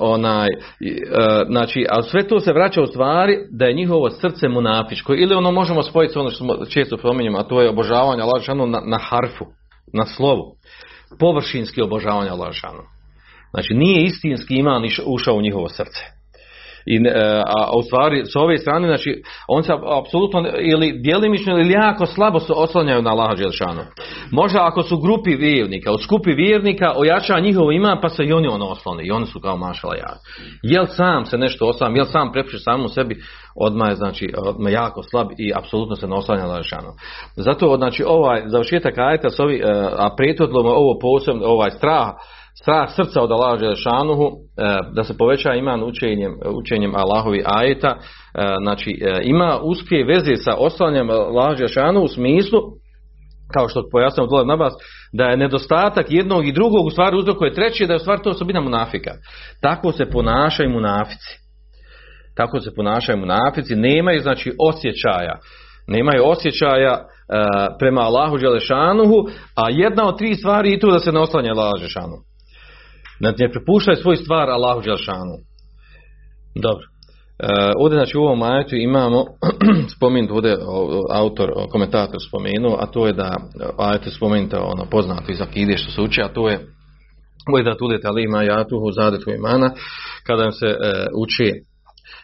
[0.00, 5.14] onaj, uh, znači, ali sve to se vraća u stvari da je njihovo srce munafičko,
[5.14, 8.42] ili ono možemo spojiti s ono što smo često spominjemo, a to je obožavanje Allah
[8.48, 9.44] na, na harfu,
[9.92, 10.56] na slovu,
[11.20, 12.52] površinski obožavanje Allah
[13.50, 16.16] Znači nije istinski iman ušao u njihovo srce.
[16.86, 21.72] I, e, a, u stvari s ove strane, znači, on se apsolutno ili djelimično ili
[21.72, 23.82] jako slabo se oslanjaju na Allaha Đelšanu.
[24.32, 28.48] Možda ako su grupi vjernika, u skupi vjernika ojača njihovo ima, pa se i oni
[28.48, 30.16] ono oslone i oni su kao mašala ja.
[30.62, 33.16] Jel sam se nešto osam, jel sam prepiše samo sebi,
[33.54, 36.92] odmah je znači odmah jako slab i apsolutno se ne oslanja na Đelšanu.
[37.36, 39.62] Zato znači ovaj završetak ajeta s ovi, e,
[39.96, 42.08] a prethodno ovo posebno ovaj strah
[42.62, 44.32] strah srca od Allaha Želešanuhu, e,
[44.94, 47.98] da se poveća iman učenjem, učenjem Allahovi ajeta, e,
[48.62, 52.60] znači e, ima uske veze sa oslanjem Allaha Želešanuhu u smislu,
[53.54, 54.72] kao što pojasnimo dole na vas,
[55.12, 58.30] da je nedostatak jednog i drugog u stvari uzrokuje treći, da je u stvari to
[58.30, 59.10] osobina munafika.
[59.62, 61.32] Tako se ponašaju munafici.
[62.36, 65.38] Tako se ponašaju munafici, nemaju znači osjećaja,
[65.88, 67.04] nemaju osjećaja
[67.78, 69.14] prema Allahu Želešanuhu,
[69.56, 72.35] a jedna od tri stvari i tu da se ne oslanja Allahu Želešanuhu.
[73.18, 75.36] Znači ne prepuštaju svoj stvar Allahu Đelšanu.
[76.54, 76.86] Dobro.
[77.38, 79.24] E, ovdje znači u ovom majetu imamo
[79.96, 80.56] spomenut ovdje
[81.10, 83.36] autor, komentator spomenuo, a to je da
[83.78, 86.66] ajetu spomenuto ono poznato iz akide što se uči, a to je
[87.52, 89.70] Vojda tudet alima jatuhu zadetu imana,
[90.26, 90.76] kada im se e,
[91.22, 91.52] uči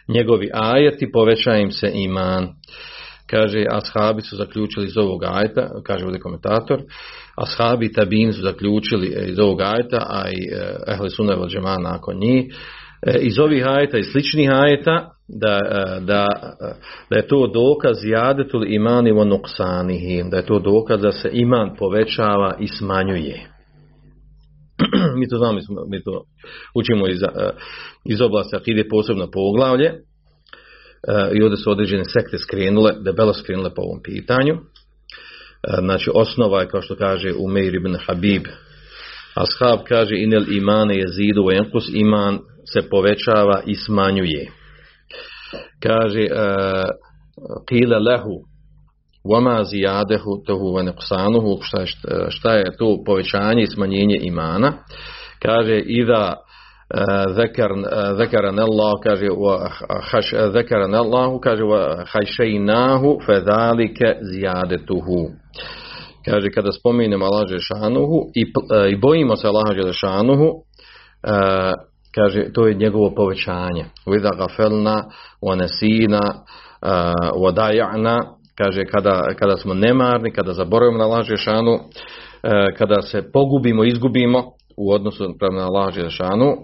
[0.07, 2.47] njegovi ajeti, poveća im se iman.
[3.29, 6.81] Kaže, ashabi su zaključili iz ovog ajeta, kaže ovdje komentator,
[7.35, 11.77] ashabi tabin su zaključili e, iz ovog ajeta, a i e, ehli sunne vel džema
[11.77, 12.45] nakon njih,
[13.01, 15.59] e, iz ovih ajeta i sličnih ajeta, da,
[15.99, 16.27] da,
[17.09, 21.75] da je to dokaz jadetul imani wa nuqsanihi, da je to dokaz da se iman
[21.79, 23.49] povećava i smanjuje.
[25.19, 25.59] mi to znamo,
[25.89, 26.23] mi to
[26.75, 27.19] učimo iz,
[28.05, 29.93] iz oblasti akide posebno poglavlje
[31.35, 34.53] i ovdje su određene sekte skrenule, debelo skrenule po ovom pitanju.
[34.53, 34.59] E,
[35.81, 38.43] Znači osnova je kao što kaže Umeir ibn Habib
[39.35, 42.39] Ashab kaže inel imane jezidu wa yankus iman
[42.73, 44.51] se povećava i smanjuje.
[45.83, 46.27] Kaže e,
[47.71, 48.35] qila lehu
[49.25, 50.43] Wama zijadehu
[50.83, 51.87] nuqsanuhu šta, je-
[52.29, 54.73] šta je to povećanje i smanjenje imana
[55.41, 55.81] kaže
[56.94, 57.42] iza
[58.16, 65.06] ذكرنا الله kaže وخش ذكرنا الله kaže وخشيناه فذلك زيادته
[66.24, 68.42] kaže kada spominjemo Allah Žešanuhu i,
[68.74, 71.72] e, i bojimo se Allah Žešanuhu e,
[72.14, 75.04] kaže to je njegovo povećanje وإذا غفلنا
[75.42, 76.20] ونسينا
[77.36, 78.18] ودايعنا
[78.58, 84.52] kaže kada, kada smo nemarni, kada zaboravimo na Allah Žešanu, e, kada se pogubimo, izgubimo
[84.77, 86.55] u odnosu prema Allah Žešanu,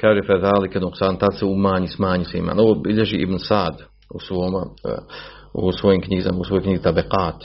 [0.00, 2.60] kaže Fedalike Nuksan, tad se umanji, smanji se iman.
[2.60, 3.82] Ovo bilježi Ibn Sad
[4.14, 4.62] u, svom, e,
[5.54, 7.44] u svojim knjizama, u svojoj knjizi Tabekat.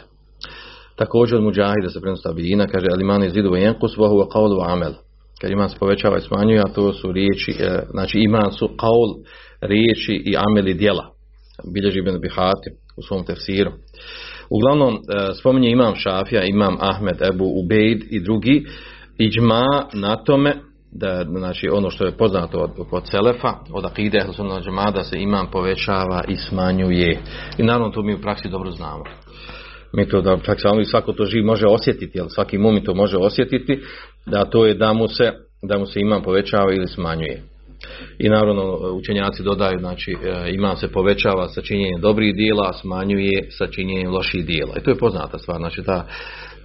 [0.95, 4.71] Također od Mujahida se prenosi tabijina, kaže Aliman iz zidu jenkus, wa huwa qawlu wa
[4.73, 4.93] amel.
[5.41, 9.25] Kad iman se povećava i smanjuje, a to su riječi, e, znači iman su qaul,
[9.61, 11.05] riječi i ameli djela.
[11.73, 13.71] Bilježi Ibn Bihati u svom tefsiru.
[14.49, 18.65] Uglavnom, e, spominje imam Šafija, imam Ahmed, Ebu Ubejd i drugi,
[19.19, 20.55] iđma na tome
[20.91, 24.25] da znači ono što je poznato od, od Selefa, od Akide,
[24.63, 27.19] Džema, da se imam povećava i smanjuje.
[27.57, 29.03] I naravno to mi u praksi dobro znamo.
[29.93, 32.93] Mi to da čak samo i svako to živ može osjetiti, jer svaki mumin to
[32.93, 33.81] može osjetiti,
[34.25, 37.43] da to je da mu se, da mu se imam povećava ili smanjuje.
[38.19, 43.67] I naravno učenjaci dodaju, znači e, imam se povećava sa činjenjem dobrih dijela, smanjuje sa
[43.67, 44.73] činjenjem loših dijela.
[44.77, 46.05] I to je poznata stvar, znači ta,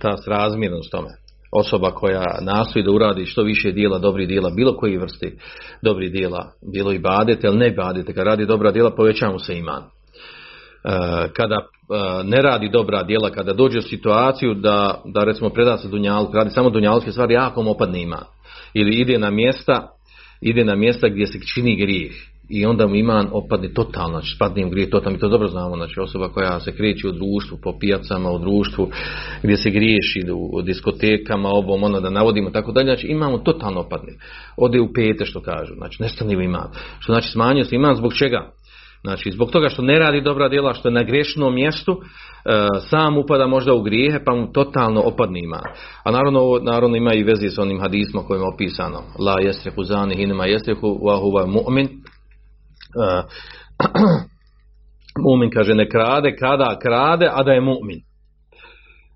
[0.00, 1.23] ta srazmjernost tome.
[1.54, 5.36] Osoba koja nastoji da uradi što više dijela, dobrih dijela, bilo koji vrsti
[5.82, 9.58] dobrih dijela, bilo i badete, ali ne badete, kad radi dobra dijela, povećava mu se
[9.58, 9.82] iman.
[9.82, 9.88] E,
[11.32, 15.88] kada e, ne radi dobra djela, kada dođe u situaciju da, da recimo preda se
[15.88, 18.24] dunjalku, radi samo dunjalske stvari, jako mu opadne iman.
[18.74, 19.88] Ili ide na mjesta,
[20.40, 24.66] ide na mjesta gdje se čini grijeh i onda mu iman opadne totalno, znači spadne
[24.66, 27.78] u grijeh totalno, mi to dobro znamo, znači osoba koja se kreće u društvu, po
[27.78, 28.88] pijacama, u društvu,
[29.42, 33.80] gdje se griješi, u diskotekama, ovom, ono da navodimo, tako dalje, znači iman mu totalno
[33.80, 34.12] opadne.
[34.56, 36.68] Ode u pete, što kažu, znači nestane u iman.
[36.98, 38.50] Što znači smanjio se iman, zbog čega?
[39.04, 42.00] Znači, zbog toga što ne radi dobra djela, što je na grešnom mjestu,
[42.44, 45.62] e, sam upada možda u grijehe, pa mu totalno opadne iman.
[46.04, 49.02] A naravno, ovo, naravno ima i vezi s onim hadismom kojim je opisano.
[49.18, 51.88] La jestrehu zani hinima jestrehu wa huwa mu'min.
[52.94, 53.22] E,
[55.24, 58.00] mu'min kaže ne krade, kada krade, a da je mu'min.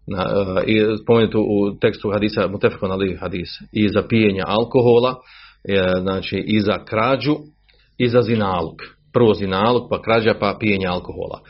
[0.06, 5.14] Na, e, I spomenuto u tekstu hadisa, mutefekon ali hadis, i za pijenja alkohola,
[5.64, 7.36] e, znači i za krađu,
[7.98, 11.40] i za zinaluk prvo zinalog, pa krađa, pa pijenje alkohola.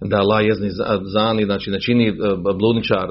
[0.00, 0.70] Da la jezni
[1.12, 2.12] zani, znači ne čini
[2.58, 3.08] bludničar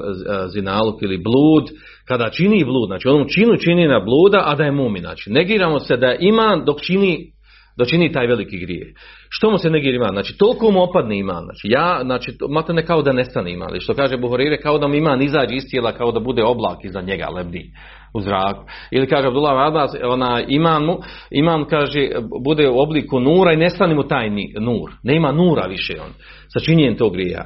[0.52, 1.64] zinalog ili blud,
[2.04, 5.78] kada čini blud, znači onom činu čini na bluda, a da je mumi, znači negiramo
[5.78, 7.32] se da ima dok čini
[7.78, 8.88] dok čini taj veliki grijeh.
[9.28, 10.12] Što mu se negira iman?
[10.12, 11.44] Znači, toliko mu opadne iman.
[11.44, 13.68] Znači, ja, znači, mate ne kao da nestane iman.
[13.80, 17.00] Što kaže Buhorire, kao da mu iman izađe iz tijela, kao da bude oblak iza
[17.00, 17.70] njega, lebdi
[18.14, 18.64] u zraku.
[18.90, 20.98] Ili kaže Abdullah Abbas, ona iman mu,
[21.30, 22.08] iman kaže,
[22.44, 24.90] bude u obliku nura i nestane mu taj nur.
[25.02, 26.12] Nema nura više on,
[26.48, 27.44] sa činjenjem tog grija.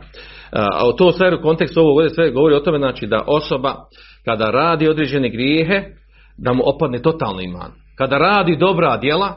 [0.53, 3.75] A to sve u kontekstu ovog ovdje sve govori o tome, znači, da osoba,
[4.25, 5.83] kada radi određene grijehe,
[6.38, 7.73] da mu opadne totalno iman.
[7.99, 9.37] Kada radi dobra djela,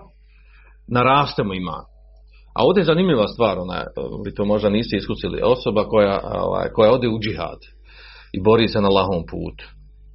[0.88, 1.84] naraste mu iman.
[2.56, 3.84] A ovdje je zanimljiva stvar, ona,
[4.26, 7.60] vi to možda niste iskusili, osoba koja, ovaj, koja ode u džihad
[8.34, 9.66] i bori se na lahom putu.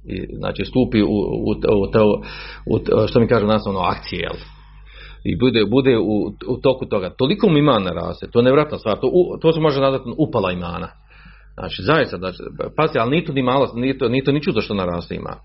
[0.05, 2.21] I, znači stupi u, u, u, to,
[2.65, 4.29] u, što mi kažu nastavno akcije?
[5.23, 7.09] I bude, bude u, u toku toga.
[7.17, 10.87] Toliko mu iman naraste, to je nevratna stvar, to, to se može nazvati upala imana.
[11.53, 12.37] Znači, zaista, znači,
[12.77, 15.35] pazite, ali nije to ni malo, nije to, nije to ni čudo što naraste ima.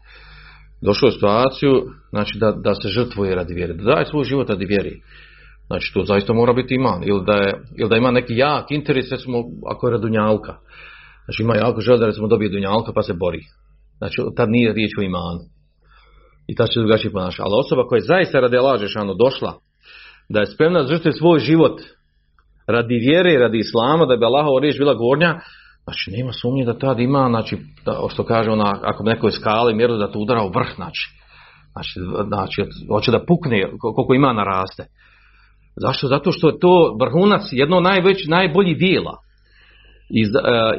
[0.83, 1.73] Došao u situaciju,
[2.11, 5.01] znači, da, da se žrtvuje radi vjere, da daje svoj život radi vjeri.
[5.67, 7.03] Znači, to zaista mora biti iman.
[7.05, 10.55] Ili da, je, ili da ima neki jak interes, recimo, ako je radunjalka.
[11.25, 13.41] Znači, ima jako želja da recimo dobije dunjalka pa se bori.
[13.99, 15.41] Znači, tad nije riječ o imanu.
[16.47, 17.43] I ta će drugačije ponašati.
[17.43, 19.55] Ali osoba koja je zaista radi Allah Žešanu došla,
[20.29, 21.81] da je spremna žrtve svoj život
[22.67, 25.41] radi vjere i radi islama, da bi Allahova riječ bila gornja,
[25.87, 29.75] znači nema sumnje da tad ima, znači, da, što kaže ona, ako bi nekoj skali
[29.75, 31.05] mjeru da to udara u vrh, znači,
[31.73, 31.93] znači,
[32.29, 34.85] znači, hoće da pukne koliko ima naraste.
[35.77, 36.09] Zašto?
[36.09, 39.17] Zato što je to vrhunac jedno najveć, najboljih dijela.
[40.11, 40.27] I, e,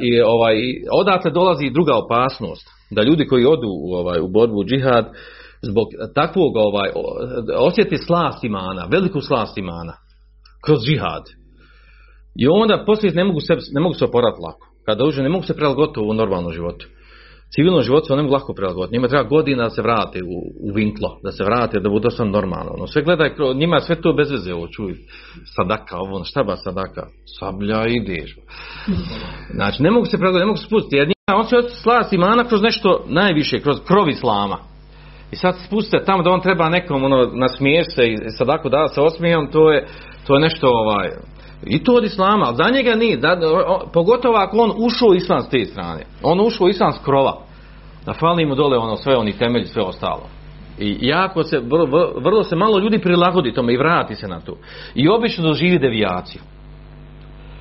[0.00, 0.56] i ovaj,
[0.92, 2.66] odatle dolazi i druga opasnost.
[2.90, 5.06] Da ljudi koji odu u, ovaj, u borbu u džihad,
[5.62, 6.90] zbog takvog ovaj,
[7.58, 9.92] osjeti slast imana, veliku slast imana,
[10.64, 11.22] kroz džihad.
[12.40, 14.67] I onda poslije ne mogu se, ne mogu se oporati lako.
[14.88, 16.86] Kada uđu, ne mogu se prilagoditi u normalnom životu.
[17.54, 18.96] Civilnom životu se ne mogu lako prilagoditi.
[18.96, 20.36] Njima treba godina da se vrate u,
[20.68, 22.72] u vinklo, da se vrate, da bude sam normalno.
[22.78, 24.94] No, sve gledaj, njima sve to bez veze, ovo čuj,
[25.56, 27.06] sadaka, ovo, šta ba sadaka?
[27.38, 28.36] Sablja, ideš.
[29.54, 32.44] Znači, ne mogu se prilagoditi, ne mogu se spustiti, jer njima, on se slast imana
[32.44, 34.58] kroz nešto najviše, kroz krov islama.
[35.32, 39.00] I sad spustite tamo da on treba nekom ono, nasmiješ se i sadako da se
[39.00, 39.86] osmijom, to je,
[40.26, 41.08] to je nešto ovaj,
[41.66, 43.36] i to od islama, ali za njega nije, da,
[43.92, 46.04] pogotovo ako on ušao islam s te strane.
[46.22, 47.38] On ušao islam s krova.
[48.06, 50.22] Da fali mu dole ono sve, oni temelji, sve ostalo.
[50.78, 54.56] I jako se, vrlo, vrlo se malo ljudi prilagodi tome i vrati se na to.
[54.94, 56.42] I obično doživi devijaciju.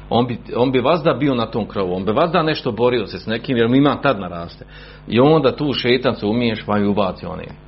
[0.10, 3.20] On bi, on bi vazda bio na tom krovu, on bi vazda nešto borio se
[3.20, 4.66] s nekim jer mu ima tad naraste.
[5.08, 7.67] I onda tu šetan se umiješ pa i ubaci one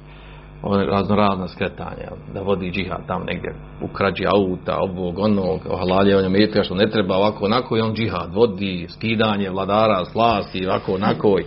[0.64, 3.88] razno razna skretanja, da vodi džihad tam negdje, u
[4.36, 9.50] auta, ovog, onog, ohalaljevanjem metka što ne treba, ovako, onako i on džihad vodi, skidanje
[9.50, 11.44] vladara, slasti, ovako, onako, i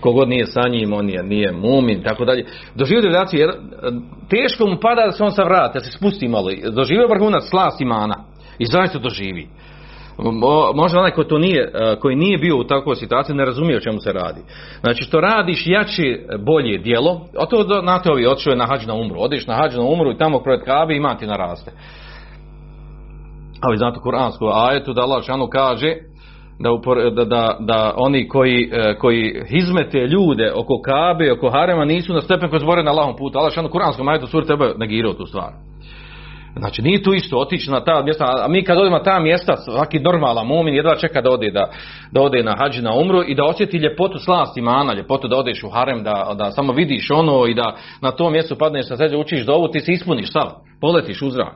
[0.00, 2.46] kogod nije sa njim, on je, nije mumin, tako dalje.
[2.74, 3.50] Doživio devijaciju, jer
[4.28, 8.14] teško mu pada da se on savrati, da se spusti malo, doživio vrhunac slast imana
[8.58, 9.48] i zaista doživi
[10.74, 13.80] možda onaj koji, to nije, e, koji nije bio u takvoj situaciji ne razumije o
[13.80, 14.40] čemu se radi.
[14.80, 18.94] Znači što radiš jače bolje djelo, a to znate ovi otišao je na hađ na
[18.94, 21.72] umru, odiš na hađ na umru i tamo pred kabe ima ti naraste.
[23.60, 25.94] Ali znate kuransku ajetu da Allah šanu kaže
[26.58, 26.70] da,
[27.10, 32.20] da, da, da, oni koji, e, koji izmete ljude oko kabe, oko harema nisu na
[32.20, 33.38] stepen koji zbore na Allahom putu.
[33.38, 35.52] Allah šanu kuranskom ajetu suri treba negirao tu stvar.
[36.58, 39.56] Znači nije tu isto otići na ta mjesta, a mi kad odemo na ta mjesta,
[39.56, 41.70] svaki normalan mumin jedva čeka da ode, da,
[42.12, 45.64] da ode na hađi na umru i da osjeti ljepotu slasti mana, ljepotu da odeš
[45.64, 49.16] u harem, da, da samo vidiš ono i da na tom mjestu padneš sa seđe,
[49.16, 51.54] učiš dovu, ti se ispuniš sav, poletiš u zrak.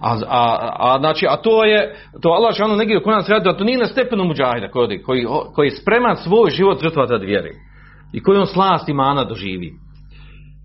[0.00, 3.56] A, a, a, znači, a to je, to Allah ono negdje kod nas radi, da
[3.56, 7.50] to nije na stepenu muđahida koji, koji, koji je spreman svoj život žrtvati od vjeri.
[8.12, 9.72] I koji on slast imana doživi.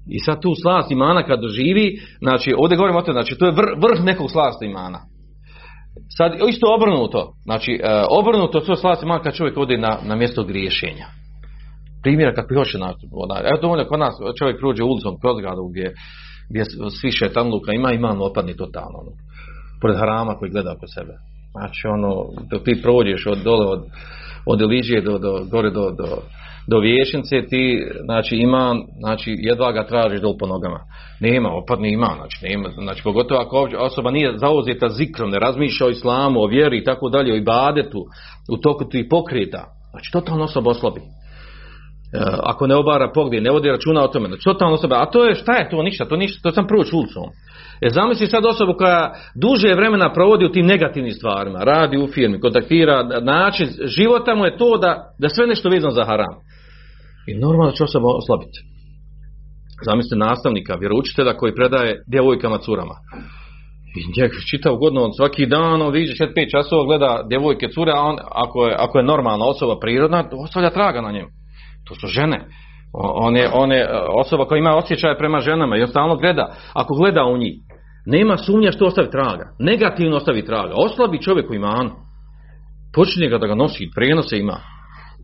[0.09, 3.51] I sad tu slast imana kad doživi, znači ovdje govorimo o tome, znači to je
[3.51, 4.99] vrh, vrh nekog slasta imana.
[6.17, 10.43] Sad isto obrnuto, znači e, obrnuto to slast imana kad čovjek ode na, na mjesto
[10.43, 11.05] griješenja.
[12.03, 12.93] Primjera kakvi hoće na
[13.49, 15.93] Evo dovoljno kod nas čovjek prođe ulicom kroz gradu gdje,
[16.49, 16.63] gdje
[17.01, 18.97] svi šetanluka ima, ima opadni totalno.
[18.97, 19.11] Ono,
[19.81, 21.13] pored harama koji gleda oko sebe.
[21.51, 22.11] Znači ono,
[22.51, 23.81] dok ti prođeš od dole od,
[24.45, 26.07] od Eližije do, do, gore do, do,
[26.67, 30.79] do vječnice ti, znači ima, znači jedva ga tražiš dol po nogama.
[31.19, 35.89] Nema, opadni ima, znači nema, znači pogotovo ako osoba nije zauzeta zikrom, ne razmišlja o
[35.89, 38.05] islamu, o vjeri i tako dalje, o ibadetu,
[38.51, 40.99] u toku ti pokreta, znači totalno osoba oslabi.
[40.99, 45.25] E, ako ne obara pogled, ne vodi računa o tome, znači totalno osoba, a to
[45.25, 47.23] je, šta je to, ništa, to ništa, to sam prvo ulicom.
[47.81, 52.39] E zamisli sad osobu koja duže vremena provodi u tim negativnim stvarima, radi u firmi,
[52.39, 56.35] kontaktira, način života mu je to da, da sve nešto vezano za haram.
[57.27, 58.59] I normalno će osoba oslabiti.
[59.85, 62.95] Zamislite nastavnika, vjeroučitelja koji predaje djevojkama curama.
[63.97, 68.01] I njeg čita ugodno, on svaki dan on viđe 4-5 časova, gleda djevojke cure, a
[68.01, 71.27] on, ako je, ako je normalna osoba prirodna, ostavlja traga na njemu.
[71.87, 72.47] To su žene.
[72.93, 76.55] On je, on je osoba koja ima osjećaje prema ženama i on stalno gleda.
[76.73, 77.53] Ako gleda u njih,
[78.05, 79.55] nema sumnja što ostavi traga.
[79.59, 80.73] Negativno ostavi traga.
[80.75, 81.91] Oslabi čovjeku iman.
[82.93, 84.59] Počinje ga da ga nosi, prijenose ima.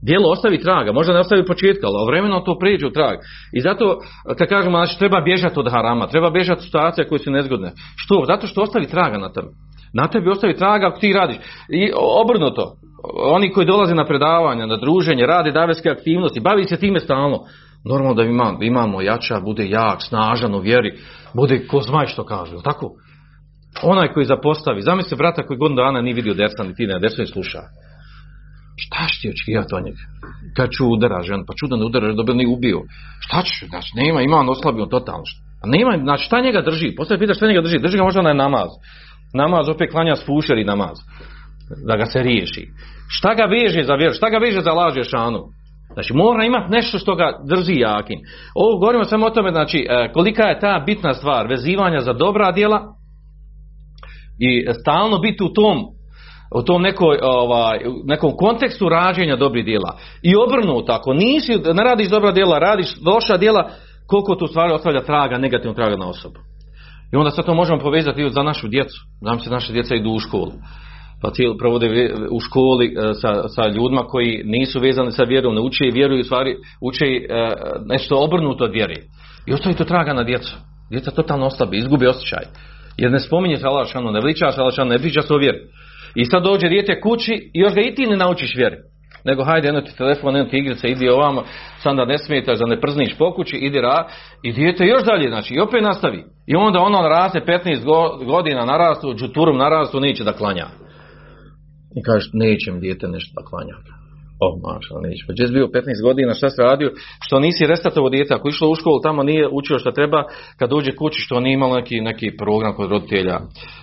[0.01, 3.17] Dijelo ostavi traga, možda ne ostavi početka, ali vremeno to prijeđe u trag.
[3.53, 3.99] I zato,
[4.37, 7.71] kad kažemo, znači, treba bježati od harama, treba bježati od situacija koje su nezgodne.
[7.95, 8.23] Što?
[8.27, 9.47] Zato što ostavi traga na tebi.
[9.93, 11.37] Na tebi ostavi traga ako ti radiš.
[11.69, 11.91] I
[12.23, 12.73] obrnuto,
[13.33, 17.39] oni koji dolaze na predavanja, na druženje, rade daveske aktivnosti, bavi se time stalno.
[17.86, 20.97] Normalno da imamo, imamo jača, bude jak, snažan u vjeri,
[21.34, 22.91] bude ko zmaj što kaže, tako?
[23.84, 27.26] Onaj koji zapostavi, zamisli brata koji godinu dana nije vidio dersa, ni ti ne dersa
[27.26, 27.59] sluša.
[28.84, 30.03] Šta će ti očekivati od njega?
[30.57, 32.79] Kad ću udara žen, pa čudan udara, da bi ne ubio.
[33.25, 33.57] Šta ćeš?
[33.69, 35.23] Znači, nema, ima on oslabio totalno.
[35.63, 36.95] A nema, znači, šta njega drži?
[36.97, 37.79] Poslije pita šta njega drži?
[37.79, 38.69] Drži ga možda na namaz.
[39.34, 40.97] Namaz opet klanja spušeri namaz.
[41.88, 42.63] Da ga se riješi.
[43.09, 44.13] Šta ga veže za vjeru?
[44.13, 45.41] Šta ga veže za laže šanu?
[45.93, 48.19] Znači mora imati nešto što ga drži jakim.
[48.55, 52.51] Ovo govorimo samo o tome, znači e, kolika je ta bitna stvar vezivanja za dobra
[52.51, 52.82] djela
[54.39, 55.77] i stalno biti u tom
[56.56, 59.97] u tom nekoj, ovaj, nekom kontekstu rađenja dobrih djela.
[60.22, 63.70] I obrnuto, ako nisi, ne radiš dobra djela, radiš loša djela,
[64.08, 66.39] koliko tu stvari ostavlja traga, negativno traga na osobu.
[67.14, 68.97] I onda sad to možemo povezati i za našu djecu.
[69.22, 70.52] Znam se naše djeca idu u školu.
[71.22, 75.62] Pa cijelo provode u školi e, sa, sa ljudima koji nisu vezani sa vjerom, ne
[75.62, 77.54] uče i vjeruju, stvari, uče e,
[77.86, 78.95] nešto obrnuto od vjere.
[79.47, 80.56] I ostavi to traga na djecu.
[80.89, 82.43] Djeca totalno oslabi, izgubi osjećaj.
[82.97, 85.60] Jer ne spominje se Allah ne veliča se Allah ne priča se o vjeri.
[86.16, 88.78] I sad dođe dijete kući i još ga i ti ne naučiš vjeri.
[89.26, 91.43] Nego hajde, jedno ti telefon, jedno ti igrica, idi ovamo,
[91.84, 94.07] sam da ne smijetaš, da ne przniš po kući, idi ra,
[94.43, 96.24] i dijete još dalje, znači, i opet nastavi.
[96.47, 100.68] I onda ono raste 15 godina narastu, džuturom narastu, neće da klanja.
[101.97, 104.01] I kažeš, nećem dijete nešto da klanja.
[104.43, 105.23] Oh, maša, neće.
[105.27, 106.91] Pa bio 15 godina, šta se radio?
[107.25, 110.23] Što nisi restatovo dijete, ako išlo u školu, tamo nije učio što treba,
[110.59, 113.39] kad dođe kući, što nije imalo neki, neki program kod roditelja,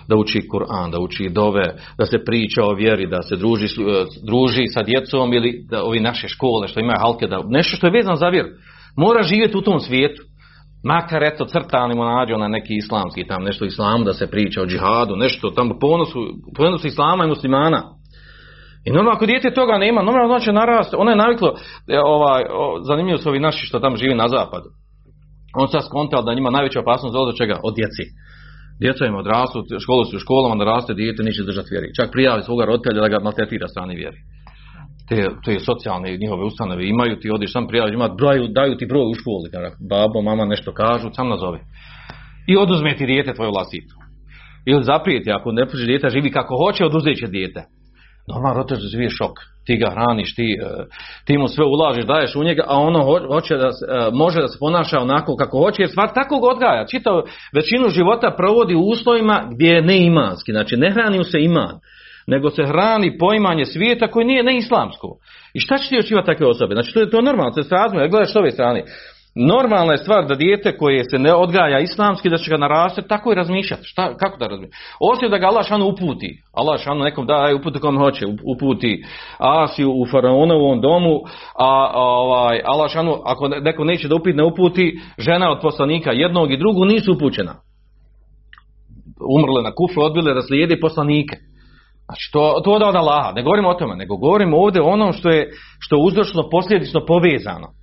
[0.07, 4.05] da uči Kur'an, da uči dove, da se priča o vjeri, da se druži, e,
[4.25, 7.91] druži sa djecom ili da ovi naše škole što imaju halke, da nešto što je
[7.91, 8.49] vezano za vjeru.
[8.97, 10.23] Mora živjeti u tom svijetu.
[10.83, 14.65] Makar eto crtani mu nađu na neki islamski, tam nešto islamu da se priča o
[14.65, 16.19] džihadu, nešto tamo ponosu,
[16.55, 17.98] ponosu islama i muslimana.
[18.85, 21.49] I normalno ako dijete toga nema, normalno on će narast, ono je naviklo,
[21.87, 22.43] e, ovaj,
[22.87, 24.69] zanimljivo su ovi naši što tamo živi na zapadu.
[25.61, 27.55] On sad skontao da njima najveća opasnost od čega?
[27.63, 28.05] Od djeci.
[28.81, 31.95] Djeca im odrastu, školu su u školama, naraste, dijete neće držati vjeri.
[31.97, 34.17] Čak prijavi svoga roditelja da ga maltretira strani vjeri.
[35.09, 39.11] Te, te socijalne njihove ustanove imaju, ti odiš sam prijavi, ima, braju, daju ti broj
[39.11, 41.59] u školi, kada babo, mama nešto kažu, sam nazove.
[42.47, 43.95] I oduzme ti dijete tvoje vlastito.
[44.65, 47.61] Ili zaprijeti, ako ne puši dijete, živi kako hoće, oduzet će dijete.
[48.29, 49.31] Normalno roditelj živi šok.
[49.65, 50.85] Ti ga hraniš, ti, e,
[51.25, 53.71] ti mu sve ulažeš, daješ u njega, a ono hoće da e,
[54.13, 56.85] može da se ponaša onako kako hoće, jer stvar tako ga odgaja.
[56.85, 57.21] Čitav
[57.55, 61.79] većinu života provodi u uslovima gdje je neimanski, znači ne hrani se iman,
[62.27, 65.07] nego se hrani poimanje svijeta koji nije neislamsko.
[65.53, 66.75] I šta će ti očivati takve osobe?
[66.75, 68.83] Znači to je to normalno, to je srazmjer, gledaš s ove strane.
[69.47, 73.31] Normalna je stvar da dijete koje se ne odgaja islamski da će ga narasti tako
[73.31, 73.83] i razmišljati.
[73.85, 74.77] Šta, kako da razmišljati?
[74.99, 76.41] Osim da ga Allah šanu uputi.
[76.53, 78.25] Allah šanu nekom daje uputi kom hoće.
[78.55, 79.03] Uputi
[79.37, 81.19] Asiju u faraonovom domu,
[81.59, 86.51] a, ovaj, Allah šanu, ako neko neće da upit ne uputi, žena od poslanika jednog
[86.51, 87.55] i drugog nisu upućena.
[89.37, 91.35] Umrle na kufru, odbile da slijedi poslanike.
[92.05, 95.29] Znači to, to od Allaha, ne govorimo o tome, nego govorimo ovdje o onom što
[95.29, 97.78] je, što je uzročno posljedično povezano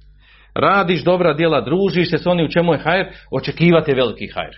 [0.57, 4.54] radiš dobra djela, družiš se s onim u čemu je hajr, očekivati veliki hajr.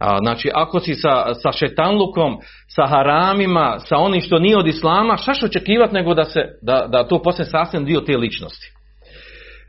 [0.00, 2.36] A, znači, ako si sa, sa šetanlukom,
[2.68, 6.86] sa haramima, sa onim što nije od islama, šta će očekivati nego da, se, da,
[6.92, 8.66] da to postane sasvim dio te ličnosti.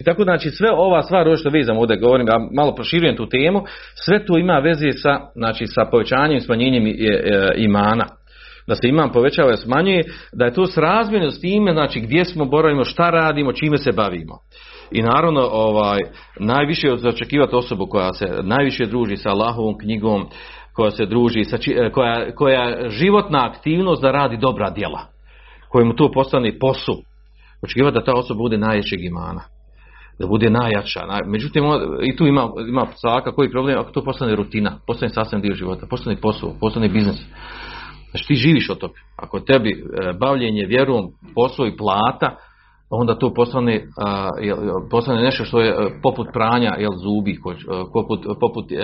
[0.02, 3.64] I tako znači sve ova stvar, što vizam ovdje govorim, ja malo proširujem tu temu,
[3.96, 6.96] sve to ima veze sa, znači, sa povećanjem i smanjenjem
[7.56, 8.06] imana.
[8.68, 10.04] Da se imam povećava i smanjuje,
[10.34, 14.36] da je to srazmjerno s time, znači gdje smo boravimo, šta radimo, čime se bavimo.
[14.92, 16.00] I naravno, ovaj,
[16.40, 20.26] najviše je očekivati osobu koja se najviše druži sa Allahovom knjigom,
[20.74, 21.58] koja se druži, sa,
[21.94, 25.00] koja, koja životna aktivnost da radi dobra djela,
[25.70, 27.02] kojemu to postane posu.
[27.64, 29.42] Očekivati da ta osoba bude najjačeg imana
[30.22, 31.02] da bude najjača.
[31.26, 31.64] Međutim,
[32.04, 35.86] i tu ima, ima svaka koji problem, ako to postane rutina, postane sasvim dio života,
[35.90, 37.22] postane posao, postane biznis.
[38.12, 38.94] Znači ti živiš od toga.
[39.18, 42.36] Ako tebi e, bavljenje vjerom, posao i plata,
[42.92, 43.88] onda to postane,
[44.92, 47.36] postane nešto što je e, poput pranja jel, zubi, e,
[47.94, 48.76] poput, poput e,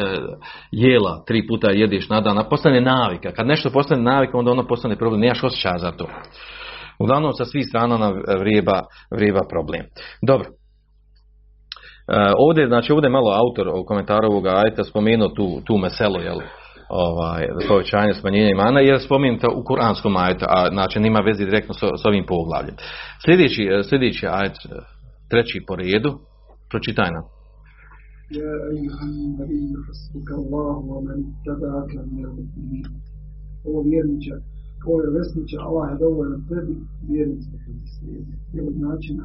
[0.72, 3.32] jela, tri puta jedeš na dan, postane navika.
[3.32, 6.08] Kad nešto postane navika, onda ono postane problem, nemaš osjećaja za to.
[7.00, 8.82] Uglavnom sa svih strana nam vrijeba,
[9.12, 9.82] vrijeba problem.
[10.22, 10.50] Dobro.
[12.38, 16.38] Ovdje, znači ovdje je malo autor u komentaru ovoga ajta spomenuo tu, tu meselo, jel,
[16.90, 22.06] ovaj, povećanje, smanjenje imana, jer spomenuta u kuranskom ajetu, a znači nima vezi direktno s,
[22.06, 22.76] ovim poglavljem.
[23.26, 24.56] Sljedeći, sljedeći ajet,
[25.30, 26.12] treći po redu,
[26.70, 27.24] pročitaj nam.
[33.68, 34.36] Ovo vjerniče,
[34.88, 36.74] ovo je vesniče, Allah je dovoljno tebi,
[37.12, 38.34] vjernice koji slijedi.
[38.56, 39.24] I od načina,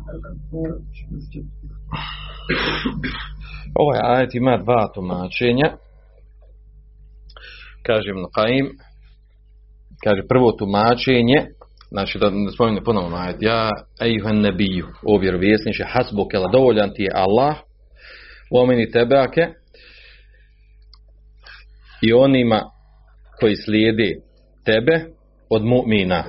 [3.82, 5.68] Ovaj ajet ima dva tumačenja
[7.86, 8.66] kaže Ibn Qaim,
[10.04, 11.46] kaže prvo tumačenje,
[11.90, 13.70] znači da ne spomenu ponovno ajet, ja
[14.00, 17.56] ejuhan nebiju, o vjerovjesniče, hasbukela, dovoljan ti je Allah,
[18.50, 19.48] omeni tebeake,
[22.02, 22.62] i onima
[23.40, 24.14] koji slijedi
[24.64, 25.04] tebe
[25.50, 26.22] od mu'mina.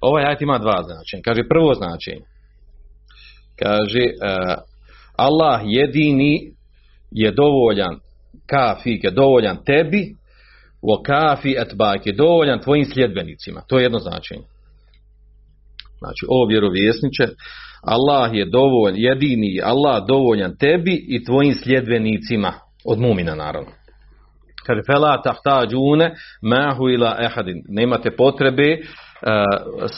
[0.00, 1.22] Ovaj ajet ima dva značenja.
[1.24, 2.24] Kaže prvo značenje.
[3.62, 4.54] kaže uh,
[5.16, 6.40] Allah jedini
[7.10, 7.98] je dovoljan
[8.46, 10.14] kafike, dovoljan tebi
[10.92, 13.60] o kafi etbake, dovoljan tvojim sljedbenicima.
[13.68, 14.44] To je jedno značenje.
[15.98, 17.24] Znači, ovo vjerovjesniče,
[17.86, 22.52] Allah je dovoljan, jedini Allah dovoljan tebi i tvojim sljedbenicima,
[22.84, 23.70] od mumina naravno.
[24.66, 27.62] Kaže, fela tahtađune mahu ila ehadin.
[27.68, 29.90] Nemate potrebe uh,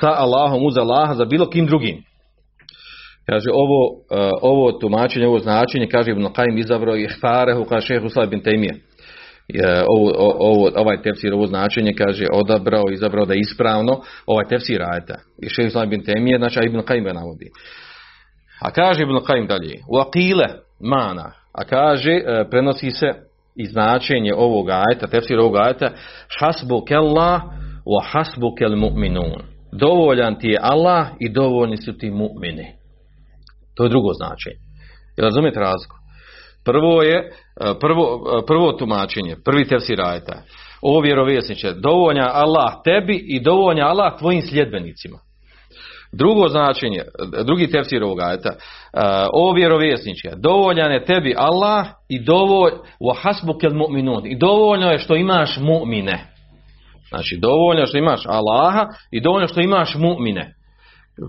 [0.00, 2.02] sa, Allahom uz Allaha za bilo kim drugim.
[3.26, 8.06] Kaže, ovo, uh, ovo tumačenje, ovo značenje, kaže Ibn Qaim izabrao ih farehu, kaže šehu
[8.06, 8.42] Usla bin.
[9.88, 15.18] Ovo, ovo, ovaj tefsir, ovo značenje, kaže, odabrao, izabrao da je ispravno, ovaj tefsir ajeta.
[15.42, 17.50] I šehu Usla bin Tejmije, znači, Ibn Qaim ga navodi.
[18.60, 20.46] A kaže Ibn Qaim dalje, u akile
[20.80, 23.06] mana, a kaže, uh, prenosi se
[23.56, 25.90] i značenje ovog ajeta, tefsir ovog ajeta,
[26.40, 27.42] hasbuk Allah
[27.86, 29.42] wa hasbuk el mu'minun.
[29.72, 32.66] Dovoljan ti je Allah i dovoljni su ti mu'mini.
[33.76, 34.56] To je drugo značenje.
[35.18, 35.96] Razumijete razliku?
[36.64, 37.32] Prvo je,
[37.80, 40.42] prvo, prvo tumačenje, prvi tefsir ajeta.
[40.82, 45.18] Ovo vjerovjesniče, dovolja Allah tebi i dovolja Allah tvojim sljedbenicima.
[46.12, 47.02] Drugo značenje,
[47.44, 48.50] drugi tefsir ovog ajeta,
[49.32, 52.72] o vjerovjesniče, dovoljan je tebi Allah i dovolj,
[54.24, 56.18] i dovoljno je što imaš mu'mine.
[57.08, 60.52] Znači, dovoljno je što imaš Allaha i dovoljno što imaš mu'mine.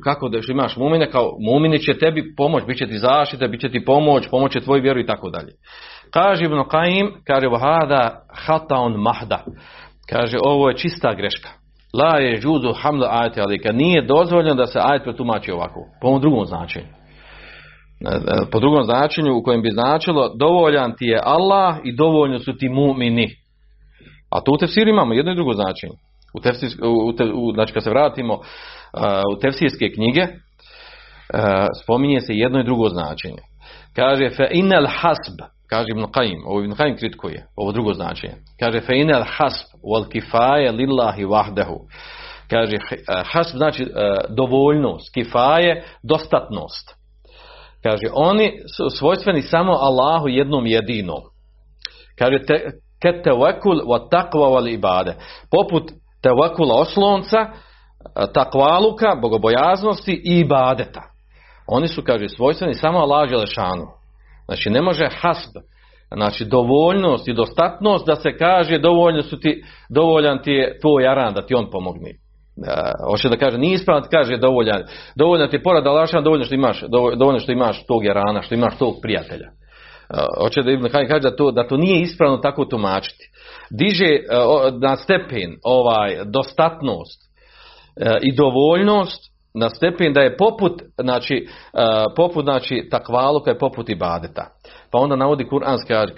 [0.04, 3.62] Kako da što imaš mu'mine, kao mu'mini će tebi pomoć, bit će ti zaštita, bit
[3.62, 5.52] će ti pomoć, pomoć će tvoj vjeru i tako dalje.
[6.14, 9.44] Kaže Ibn Qaim, kaže, vahada hataun mahda.
[10.10, 11.50] Kaže, ovo je čista greška.
[11.94, 13.72] La je džuzu hamla ajte alika.
[13.72, 15.80] Nije dozvoljeno da se ajet protumači ovako.
[16.02, 16.88] Po ovom drugom značenju.
[18.52, 22.70] Po drugom značenju u kojem bi značilo dovoljan ti je Allah i dovoljno su ti
[22.70, 23.30] mu'mini.
[24.30, 25.94] A tu u tefsiru imamo jedno i drugo značenje.
[26.34, 26.70] U tefsir,
[27.08, 28.40] u, te, u, znači kad se vratimo
[29.36, 30.28] u tefsirske knjige,
[31.84, 33.42] spominje se jedno i drugo značenje.
[33.96, 35.40] Kaže fe inel hasb,
[35.72, 38.36] kaže Ibn Qaim, ovo Ibn Qaim kritikuje, ovo drugo značenje.
[38.60, 41.78] Kaže fe inel hasb wal kifaje lillahi wahdahu.
[42.50, 42.78] Kaže
[43.34, 43.90] hasb znači uh,
[44.36, 46.96] dovoljnost, kifaje dostatnost.
[47.84, 51.22] Kaže oni su svojstveni samo Allahu jednom jedinom.
[52.20, 55.16] Kaže te, ket tevekul wa takva wal ibade.
[55.52, 55.92] Poput
[56.22, 57.48] tevekula oslonca,
[58.34, 61.02] takvaluka, bogobojaznosti i ibadeta.
[61.68, 64.01] Oni su, kaže, svojstveni samo Allah Želešanu.
[64.52, 65.52] Znači, ne može hasb,
[66.14, 71.34] znači dovoljnost i dostatnost da se kaže dovoljno su ti, dovoljan ti je tvoj aran
[71.34, 72.12] da ti on pomogne.
[73.10, 74.84] Hoće da kaže, nije ispravno da kaže dovoljan,
[75.16, 76.84] dovoljno ti je porad Allaha, dovoljno što imaš,
[77.18, 79.50] dovoljno što imaš tog jarana, što imaš tog prijatelja.
[80.42, 83.30] Hoće da Ibn kaže da to, da to nije ispravno tako tumačiti.
[83.80, 84.20] Diže
[84.82, 87.22] na stepen ovaj dostatnost
[88.22, 91.48] i dovoljnost na stepen da je poput znači
[92.16, 94.48] poput znači takvaluka je poput ibadeta.
[94.92, 96.14] Pa onda navodi kuranski kaže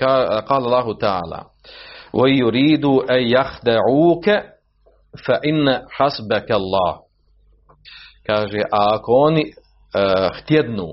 [0.48, 1.44] kala Allahu ta'ala
[2.14, 4.42] wa yuridu an yahda'uka
[5.26, 6.98] fa inna hasbaka Allah.
[8.26, 10.88] Kaže a ako oni uh, htjednu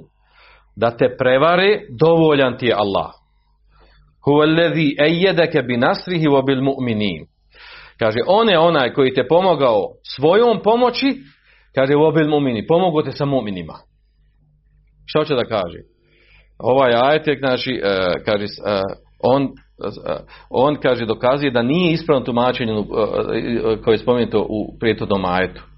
[0.76, 3.10] da te prevare, dovoljan ti je Allah.
[5.66, 7.26] Bi nasrihi wa bil mu'minin.
[7.98, 11.16] Kaže, on je onaj koji te pomogao svojom pomoći,
[11.74, 13.74] kaže, wa bil mu'mini, pomogao te sa mu'minima.
[15.06, 15.78] Šta hoće da kaže?
[16.58, 18.82] Ovaj ajetek, znači, uh, kaže, uh,
[19.22, 19.48] on, uh,
[20.50, 22.84] on, kaže, dokazuje da nije ispravno tumačenje
[23.84, 25.69] koje je spomenuto u prijetodnom ajetu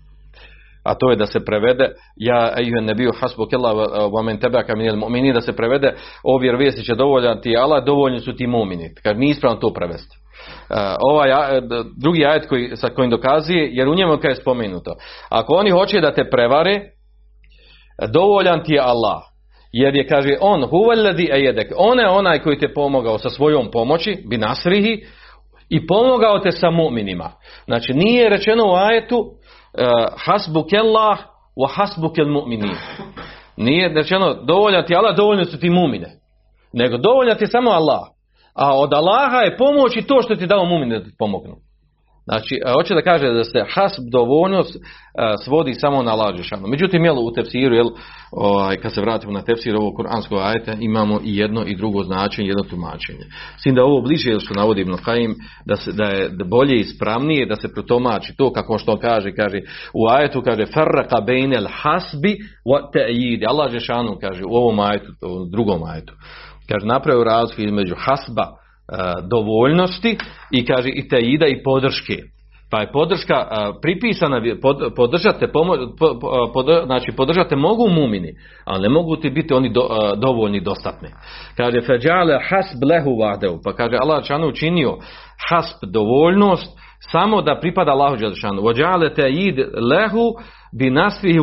[0.84, 3.72] a to je da se prevede ja ejuhen ne bio hasbu kella
[4.08, 8.20] wa men tabaka minel mu'mini da se prevede o vjerovjesni će dovoljan ti Allah dovoljni
[8.20, 8.94] su ti mu'mini.
[9.02, 10.16] Kad nije ispravno to prevesti.
[10.70, 11.30] Uh, ovaj
[12.00, 14.94] drugi ajet koji, sa kojim dokazuje jer u njemu je spomenuto.
[15.28, 16.80] Ako oni hoće da te prevare
[18.12, 19.22] dovoljan ti je Allah.
[19.72, 24.18] Jer je kaže on huvalladhi ayedek on je onaj koji te pomogao sa svojom pomoći
[24.28, 25.04] bi nasrihi
[25.68, 27.30] i pomogao te sa mu'minima.
[27.64, 29.24] Znači nije rečeno u ajetu
[30.16, 31.18] hasbuk Allah
[31.56, 32.76] wa hasbuk el mu'minin.
[33.56, 36.10] Nije rečeno dovoljan ti Allah, dovoljno su ti mumine.
[36.72, 38.00] Nego dovoljan ti samo Allah.
[38.54, 41.56] A od Allaha je pomoć i to što ti dao mumine da ti pomognu.
[42.24, 44.76] Znači, hoće da kaže da se hasb dovoljnost
[45.44, 46.66] svodi samo na Allah Žešanu.
[46.66, 47.88] Međutim, jel, u tefsiru, jel,
[48.30, 52.48] ovaj, kad se vratimo na tefsir ovog kuranskog ajeta, imamo i jedno i drugo značenje,
[52.48, 53.24] jedno tumačenje.
[53.56, 55.34] Svim da ovo bliže, jel što navodi Ibn Haim,
[55.66, 59.58] da, se, da je bolje i ispravnije da se protomači to, kako što kaže, kaže,
[59.94, 63.44] u ajetu kaže, farraka bejnel hasbi wa ta'yidi.
[63.48, 66.12] Allah Žešanu kaže, u ovom ajetu, u drugom ajetu.
[66.68, 68.61] Kaže, napravio razliku između hasba,
[69.30, 70.18] dovoljnosti
[70.50, 72.16] i kaže i teida i podrške.
[72.70, 74.42] Pa je podrška a, pripisana,
[74.96, 75.46] podržate,
[76.86, 78.28] znači podržate mogu mumini,
[78.64, 81.08] ali ne mogu ti biti oni do- a, dovoljni, dostatni.
[81.56, 84.96] Kaže, feđale hasb lehu vadehu, pa kaže Allah Đelešanu učinio
[85.48, 86.78] hasb dovoljnost
[87.10, 88.62] samo da pripada Allahu Đelešanu.
[88.62, 89.58] Vođale te id
[89.90, 90.34] lehu
[90.78, 91.38] bi nasvihi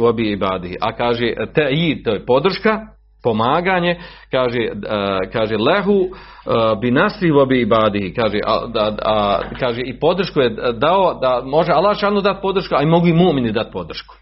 [0.00, 0.76] u obi ibadihi.
[0.80, 2.80] A kaže te id, to je podrška,
[3.22, 4.00] pomaganje,
[4.30, 4.58] kaže,
[4.88, 6.08] a, kaže lehu
[6.46, 8.14] a, bi nasvihi u obi ibadihi.
[8.14, 12.74] Kaže, a, da, a, kaže i podršku je dao da može Allah Đelešanu dati podršku,
[12.74, 14.14] a i mogu i mumini dati podršku.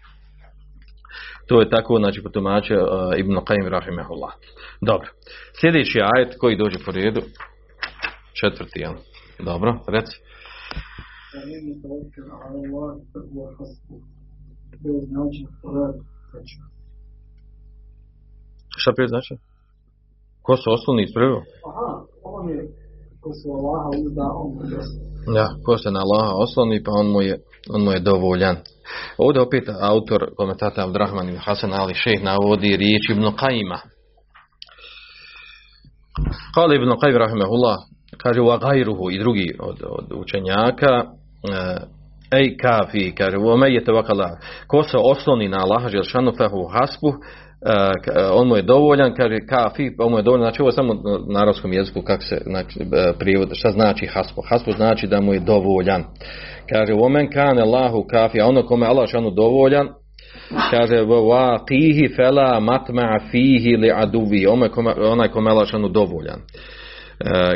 [1.47, 4.33] To je tako, znači, po tumače uh, Ibn Qaim rahimahullah.
[4.81, 5.07] Dobro.
[5.59, 7.21] Sljedeći ajet koji dođe po redu,
[8.39, 8.93] četvrti, jel?
[9.39, 10.17] Dobro, reci.
[18.81, 19.33] Šta prije znači?
[20.41, 21.41] Ko su osnovni ispravio?
[21.69, 21.87] Aha,
[22.23, 22.59] on je
[23.27, 24.61] ko se Allaha uzda, on mu.
[25.37, 27.35] Ja, ko se na Allaha osloni, pa on mu je,
[27.73, 28.55] on mu je dovoljan.
[29.17, 33.79] Ovdje opet autor komentata Abdurrahman ibn Hasan Ali Šejh navodi riječ Ibn Qajima.
[36.55, 37.77] Kale Ibn Qajim rahimahullah,
[38.17, 40.93] kaže wa gajruhu i drugi od, od učenjaka,
[42.31, 47.13] ej kafi, kaže, u ome je tevakala, ko se osloni na Allaha Želšanu fehu hasbu,
[48.33, 50.93] on mu je dovoljan, kaže kafi, on mu je dovoljan, znači ovo je samo
[51.29, 54.41] na arabskom jeziku kako se znači, eh, prijevod, šta znači hasbu?
[54.49, 56.03] Hasbu znači da mu je dovoljan.
[56.69, 59.87] Kaže, omen kane Allahu kafi, a ono kome Allah Želšanu dovoljan,
[60.71, 64.69] kaže wa qihi fela matma fihi li aduvi onaj
[65.29, 66.39] kome, Allah Želšanu dovoljan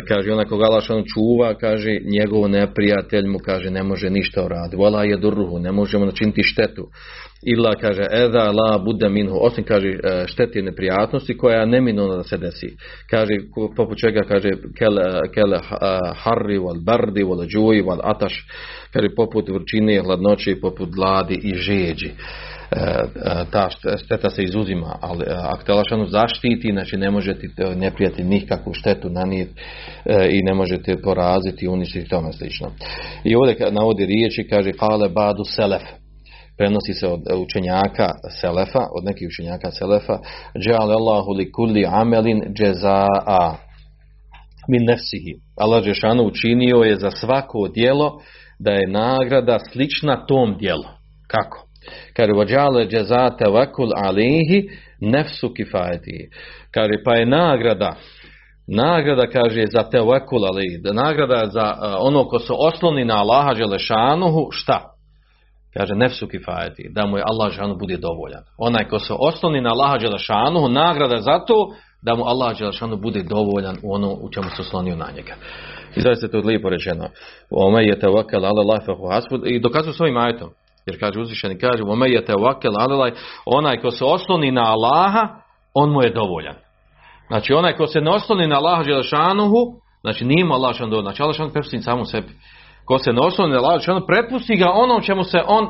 [0.08, 4.78] kaže onaj koga Allah Želšanu čuva kaže njegov neprijatelj mu kaže ne može ništa uraditi.
[4.78, 6.88] Wala yadurruhu ne možemo načiniti štetu.
[7.46, 9.38] Illa kaže eza la bude minhu.
[9.42, 12.76] Osim kaže e, šteti neprijatnosti koja je neminovna da se desi.
[13.10, 13.34] Kaže
[13.76, 14.98] poput čega kaže kel,
[15.34, 15.54] kel
[16.16, 18.48] harri wal bardi wal džuji wal ataš.
[18.94, 22.08] Kaže poput vrućine hladnoće poput gladi i žeđi.
[22.08, 22.51] E, e,
[23.52, 27.76] ta št- šteta se izuzima, ali e, ako te Lašanu zaštiti, znači ne možete te
[27.76, 29.54] neprijatelj nikakvu štetu nanijeti
[30.06, 32.72] e, i ne možete poraziti, uništiti tome slično.
[33.24, 35.82] I ovdje navodi riječi, kaže kale badu selef,
[36.58, 38.12] prenosi se od učenjaka
[38.42, 40.18] Selefa, od nekih učenjaka Selefa,
[40.60, 43.56] džale Allahu li kulli amelin džezaa
[44.68, 45.34] min nefsihi.
[45.58, 48.22] Allah Žešanu učinio je za svako djelo
[48.60, 50.84] da je nagrada slična tom djelu.
[51.28, 51.71] Kako?
[52.14, 54.70] Kaže, vođale džezate vakul alihi
[55.00, 56.30] nefsu kifajeti.
[56.72, 57.96] Kaže, pa je nagrada
[58.68, 64.48] nagrada kaže za tevekul ali da nagrada za ono ko se osloni na Allaha Želešanuhu
[64.52, 64.82] šta?
[65.78, 68.44] Kaže nefsu kifajeti, da mu je Allah Želešanu bude dovoljan.
[68.58, 73.24] Onaj ko se osloni na Allaha Želešanuhu, nagrada za to da mu Allah Želešanu bude
[73.24, 75.36] dovoljan u ono u čemu se oslonio na njega.
[75.96, 77.10] I zaista je to lijepo rečeno.
[77.50, 78.80] Ome je tevakel ala.
[79.46, 80.50] I dokazuju svojim ajetom.
[80.86, 83.14] Jer kaže uzvišeni, kaže ome je tevakel ala Allah,
[83.46, 85.28] onaj ko se osloni na Allaha,
[85.74, 86.56] on mu je dovoljan.
[87.28, 89.58] Znači onaj ko se ne osloni na Allaha Želešanuhu,
[90.02, 91.16] znači nije mu Allah Želešanu dovoljan.
[91.16, 92.30] Znači Allah prepusti samu sebi.
[92.86, 95.68] Ko se ne osloni na Allaha Želešanu, prepusti ga onom čemu se on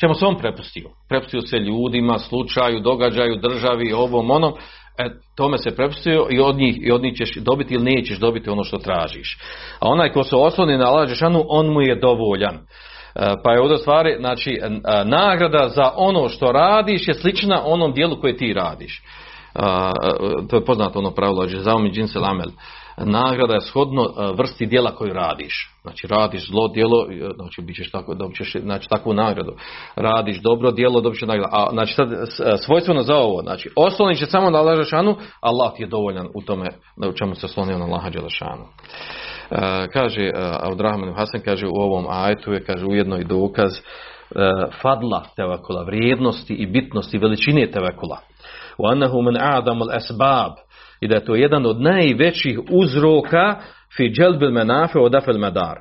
[0.00, 0.90] čemu se on prepustio.
[1.08, 4.52] Prepustio se ljudima, slučaju, događaju, državi, ovom, onom.
[4.98, 8.50] E, tome se prepustio i od njih, i od njih ćeš dobiti ili nećeš dobiti
[8.50, 9.38] ono što tražiš.
[9.80, 12.58] A onaj ko se osloni na Allah Žešanu, on mu je dovoljan.
[13.14, 14.70] E, Pa je ovdje stvari, znači, e,
[15.04, 19.02] nagrada za ono što radiš je slična onom dijelu koje ti radiš.
[19.54, 19.92] A,
[20.50, 22.48] to je poznato ono pravilo, džezaum i džinsel amel
[22.97, 25.71] Nagrada je shodno a, vrsti dijela koju radiš.
[25.81, 29.53] Znači radiš zlo djelo, e, znači bit ćeš tako, dobit ćeš znači, takvu nagradu.
[29.95, 31.49] Radiš dobro djelo, dobit ćeš nagradu.
[31.51, 35.15] A znači sad s- e, svojstveno za ovo, znači osloniš se samo na Allah Đelešanu,
[35.41, 36.67] Allah ti je dovoljan u tome
[36.97, 38.63] da u čemu se oslonio na Allah Đelešanu.
[39.51, 40.39] E, kaže uh,
[40.71, 43.81] Abdurrahman Hasan kaže u ovom ajetu je kaže ujedno i dokaz e,
[44.81, 48.17] fadla tevakula, vrijednosti i bitnosti veličine tevakula.
[48.83, 50.51] وأنه من أعظم الأسباب
[51.04, 53.56] i da je to jedan od najvećih uzroka
[53.96, 55.78] fi dželbil menafe od afel medar.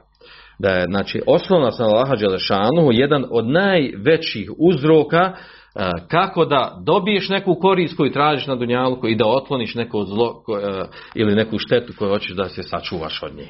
[0.60, 7.30] Da je, znači, osnovna na Allaha Đelešanuhu jedan od najvećih uzroka e, kako da dobiješ
[7.30, 10.84] neku korist koju tražiš na dunjalku i da otkloniš neko zlo e,
[11.16, 13.50] ili neku štetu koju hoćeš da se sačuvaš od nje.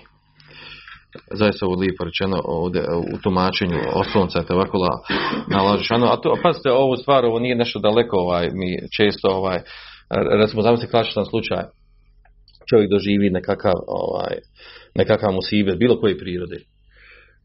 [1.31, 2.81] Zaista ovo lijepo rečeno ovdje
[3.15, 4.89] u tumačenju oslonca tevakula
[5.51, 6.13] na Allaha.
[6.13, 9.59] A to, pazite, ovu stvar, ovo nije nešto daleko, ovaj, mi često, ovaj,
[10.39, 11.63] recimo, zamislite klasičan slučaj,
[12.69, 14.37] čovjek doživi nekakav, ovaj,
[14.95, 16.57] nekakav musibet, bilo koje prirode,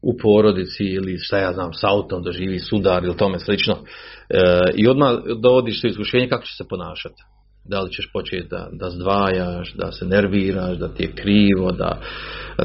[0.01, 4.39] u porodici ili šta ja znam, s autom doživi sudar ili tome slično, e,
[4.75, 5.11] i odmah
[5.41, 7.21] dovodiš se iskušenje kako će se ponašati.
[7.65, 12.01] Da li ćeš početi da, da zdvajaš, da se nerviraš, da ti je krivo, da,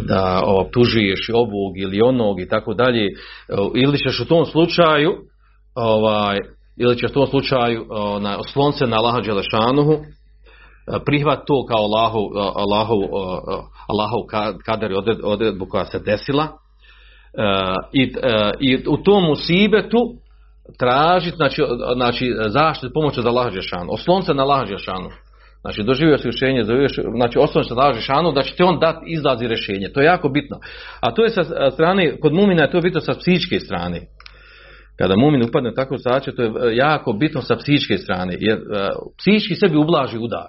[0.00, 3.09] da optužuješ ovog ili onog i tako dalje.
[3.74, 5.11] Ili ćeš u tom slučaju
[5.74, 6.38] ovaj,
[6.76, 7.86] ili ćeš u tom slučaju
[8.20, 10.04] na, oslon se na Allaha Đelešanuhu,
[11.06, 12.94] prihvat to kao Allahu, Allahu,
[13.88, 14.26] Allahu
[14.64, 16.48] kader odredbu koja se desila
[17.92, 18.12] i,
[18.60, 19.98] i u tom musibetu
[20.78, 21.62] tražiti znači,
[21.94, 25.10] znači zaštitu pomoć od Allaha Đelešanu, oslon se na Allaha Đelešanu.
[25.60, 26.64] Znači doživio si rješenje,
[27.16, 29.88] znači oslon se na Allaha Đelešanu da će te on dati izlazi rješenje.
[29.94, 30.56] To je jako bitno.
[31.00, 34.00] A to je sa strane, kod mumina je to bitno sa psihičke strane.
[34.99, 35.97] Kada mumin upadne u takvu
[36.36, 38.36] to je jako bitno sa psihičke strane.
[38.40, 38.59] Jer
[39.18, 40.49] psihički sebi ublaži udar.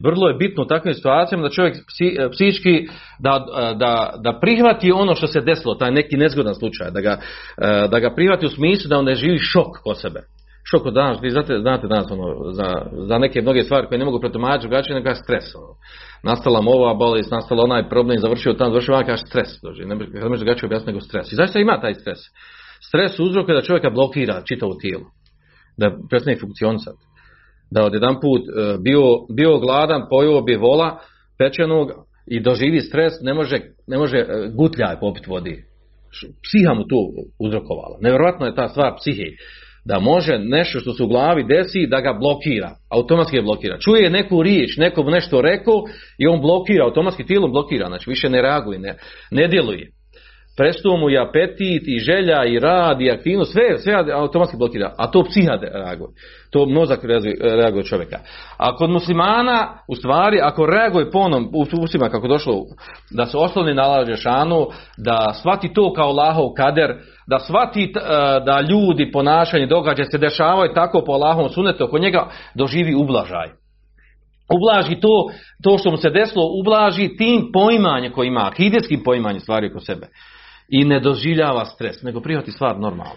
[0.00, 2.86] Vrlo je bitno u takvim situacijama da čovjek e, psihički
[3.18, 7.18] da, e, da, da prihvati ono što se desilo, taj neki nezgodan slučaj, da ga,
[7.58, 10.20] e, da ga prihvati u smislu da on ne živi šok kod sebe.
[10.70, 12.68] Šok od danas, vi znate, znate danas ono, za,
[13.08, 15.54] za neke mnoge stvari koje ne mogu protumačiti drugačije nego stres.
[15.54, 15.74] Ono.
[16.22, 19.48] Nastala mu ova bolest, nastala onaj problem, završio tamo, završio ovaj, kaže stres.
[19.62, 19.84] Dođe.
[19.86, 21.32] Ne može drugačije objasniti nego stres.
[21.32, 22.18] I zašto ima taj stres?
[22.88, 25.04] Stres uzrokuje da čovjeka blokira čitavo tijelo.
[25.76, 26.98] Da prestane funkcionisati
[27.70, 29.02] da odjedan put e, bio,
[29.36, 30.98] bio gladan, pojeo bi vola
[31.38, 31.88] pečenog
[32.26, 35.64] i doživi stres, ne može, ne može e, gutljaj popiti vodi.
[36.44, 36.96] Psiha mu to
[37.38, 37.98] uzrokovala.
[38.00, 39.28] Nevjerojatno je ta stvar psihe.
[39.84, 42.70] Da može nešto što se u glavi desi da ga blokira.
[42.90, 43.78] Automatski je blokira.
[43.78, 45.82] Čuje neku riječ, neko nešto rekao
[46.18, 47.86] i on blokira, automatski tijelo blokira.
[47.86, 48.94] Znači više ne reaguje, ne,
[49.30, 49.90] ne djeluje
[50.56, 55.10] prestao mu i apetit i želja i rad i aktivnost, sve, sve automatski blokira, a
[55.10, 56.10] to psiha reaguje.
[56.50, 57.00] To mozak
[57.40, 58.18] reaguje čovjeka.
[58.56, 61.50] A kod muslimana, u stvari, ako reaguje po onom,
[61.82, 62.54] usima kako došlo,
[63.10, 64.66] da se osloni na šanu,
[64.98, 66.94] da shvati to kao Allahov kader,
[67.26, 67.90] da shvati e,
[68.44, 73.48] da ljudi, ponašanje, događaje se dešavaju tako po Allahovom sunetu, oko njega doživi ublažaj.
[74.56, 75.30] Ublaži to,
[75.62, 80.06] to što mu se desilo, ublaži tim poimanjem koji ima, akidetskim poimanjem stvari oko sebe
[80.68, 83.16] i ne doživljava stres, nego prihvati stvar normalno.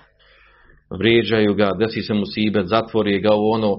[0.99, 3.77] Vrijeđaju ga, desi se mu sibet, zatvori ga u ono,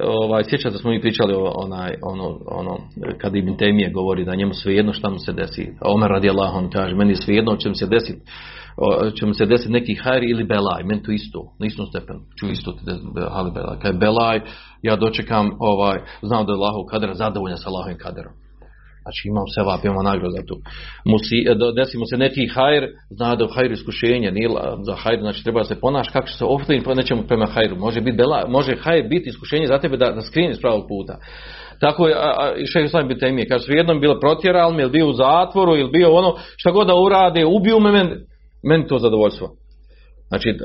[0.00, 2.78] ovaj, sjećate da smo mi pričali o, onaj, ono, ono,
[3.18, 5.72] kad Ibn Temije govori da njemu svejedno šta mu se desi.
[5.80, 8.20] Omer radi Allah, on kaže, meni svejedno će mu se desiti
[9.18, 12.46] će mu se desiti neki hajri ili belaj, meni to isto, na istom stepenu, ću
[12.50, 12.74] isto
[13.30, 13.78] hali belaj.
[13.82, 14.40] Kad je belaj,
[14.82, 18.32] ja dočekam, ovaj, znam da je Allahov kader, zadovoljan sa Allahovim kaderom.
[19.06, 20.42] Znači imam sevap, imam nagradu za.
[21.04, 24.48] Musi, e, desi mu se neki hajr, zna da u hajru iskušenje, nije
[24.88, 27.76] za hajr, znači treba se ponaš kako se oftin pa nećemo prema hajru.
[27.76, 31.18] Može biti bela, može hajr biti iskušenje za tebe da, da skrini s pravog puta.
[31.80, 32.14] Tako je,
[32.58, 35.90] i šehr Islam bin Temije, kaže jednom bilo protjeral mi, ili bio u zatvoru, ili
[35.90, 38.10] bio ono, šta god da urade, ubiju me, meni,
[38.62, 39.48] meni to zadovoljstvo.
[40.28, 40.56] Znači, uh,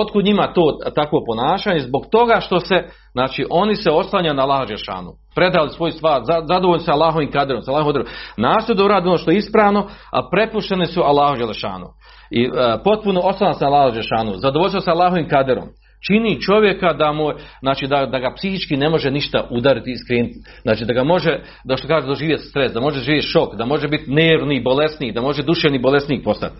[0.00, 1.80] otkud njima to takvo ponašanje?
[1.80, 5.12] Zbog toga što se, znači, oni se oslanjaju na Allah šanu.
[5.34, 8.04] Predali svoj stvar, zadovoljni se Allahovim kaderom, sa Allahovim
[8.36, 11.86] Nastoje da ono što je ispravno, a prepušteni su Allahu Želešanu.
[12.30, 14.32] I uh, potpuno oslanjaju se na Allahu Želešanu.
[14.36, 15.68] Zadovoljstvo sa Allahovim kaderom.
[16.06, 20.34] Čini čovjeka da mu, znači da, da ga psihički ne može ništa udariti i skrenuti.
[20.62, 23.88] Znači da ga može, da što kaže, doživjeti stres, da može živjeti šok, da može
[23.88, 26.56] biti nervni, bolesni, da može duševni bolesnik postati.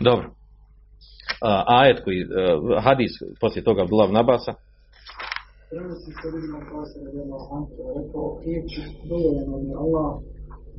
[0.00, 0.43] Dobro
[1.78, 2.30] ajet koji, uh,
[2.86, 4.52] hadis poslije toga Abdullah Nabasa.
[5.70, 7.38] Prenosi se vidimo kao se radijama
[7.98, 10.10] rekao, riječi dovoljeno mi Allah,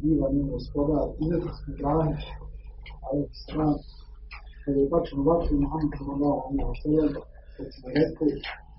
[0.01, 2.17] diva njim gospodar, izvjetno smo Ibrahim,
[3.07, 3.75] ali stran,
[4.61, 7.11] kada je bačeno vatru Muhammed sallallahu alaihi wa sallam,
[7.55, 8.29] kad smo rekli,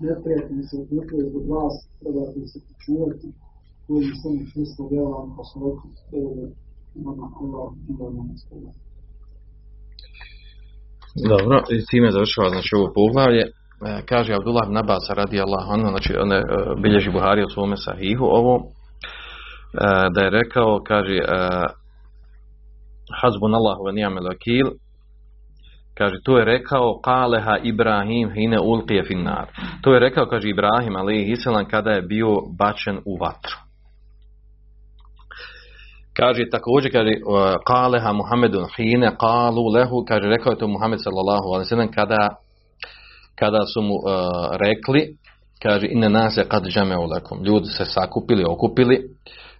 [0.05, 1.75] neprijatni se odlupili zbog vas,
[2.53, 3.27] se počuvati,
[3.85, 8.86] koji sam ih smislo vjerovan, pa smo rekli, dovoljeno Allah, diva njim.
[11.25, 13.41] Dobro, i time završava znači ovo poglavlje.
[13.41, 13.49] E,
[14.05, 16.43] kaže Abdullah Nabasa radi Allah, znači on je,
[16.81, 18.63] bilježi Buhari u svome sahihu ovo, e,
[20.13, 21.23] da je rekao, kaže, e,
[23.21, 24.67] Hazbun Allahu ni'mal wakil,
[25.97, 29.47] kaže, to je rekao Kaleha Ibrahim hine ulqije finnar.
[29.81, 31.35] To je rekao, kaže Ibrahim, ali
[31.69, 33.66] kada je bio bačen u vatru.
[36.19, 37.11] Kaže također, kaže,
[37.67, 42.29] kaleha Muhammedun hine kalu lehu, kaže, rekao je to Muhammed sallallahu alaihi sallam, kada,
[43.35, 44.01] kada su mu uh,
[44.51, 45.17] rekli,
[45.63, 49.03] kaže, inne nas je kad džame ulekom, ljudi se sakupili, okupili,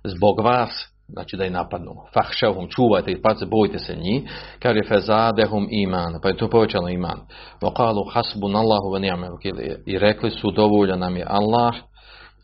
[0.03, 1.91] zbog vas, znači da je napadnu.
[2.14, 4.22] Fahšavhum, čuvajte ih, pace, bojite se njih.
[4.60, 7.20] Kaže, fezadehum iman, pa je to povećalo iman.
[9.86, 11.74] I rekli su, dovoljan nam je Allah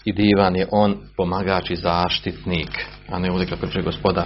[0.06, 4.26] i divan je on pomagač i zaštitnik, a ne uvijek kako će gospodar.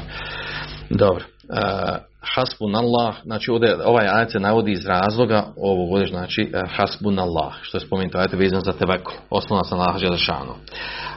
[0.89, 1.23] Dobro.
[1.49, 6.61] Uh, hasbun Allah, znači ovdje ovaj ajet se navodi iz razloga ovo ovdje znači uh,
[6.75, 10.53] hasbun Allah, što je spomenuto ajet vezan za tevekul, osnovna sa Allah Želešanu.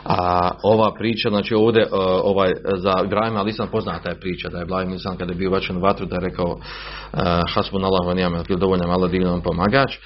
[0.04, 1.90] A ova priča, znači ovdje uh,
[2.24, 5.50] ovaj, za Ibrahima ali sam poznata je priča da je Ibrahim Alisan kada je bio
[5.50, 6.60] bačen u vatru da je rekao uh,
[7.54, 9.96] hasbun Allah wa ni'mal dovoljno malo divno pomagač,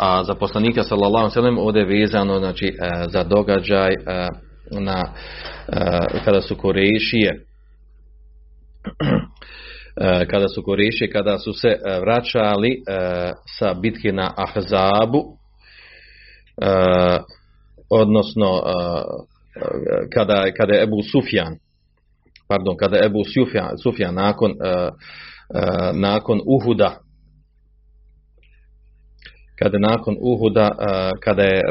[0.00, 2.76] a za poslanika sallallahu sellem ovdje je vezano znači
[3.08, 3.94] za događaj
[4.70, 5.02] na
[6.24, 7.44] kada su Korejšije
[10.30, 12.82] kada su Koriši, kada su se vraćali
[13.58, 15.24] sa bitke na Ahzabu,
[17.90, 18.62] odnosno
[20.14, 21.56] kada, kada je Ebu Sufjan,
[22.48, 24.52] pardon, kada je Ebu Sufjan, Sufjan nakon,
[25.92, 26.98] nakon Uhuda,
[29.58, 30.70] kada nakon Uhuda,
[31.24, 31.62] kada je,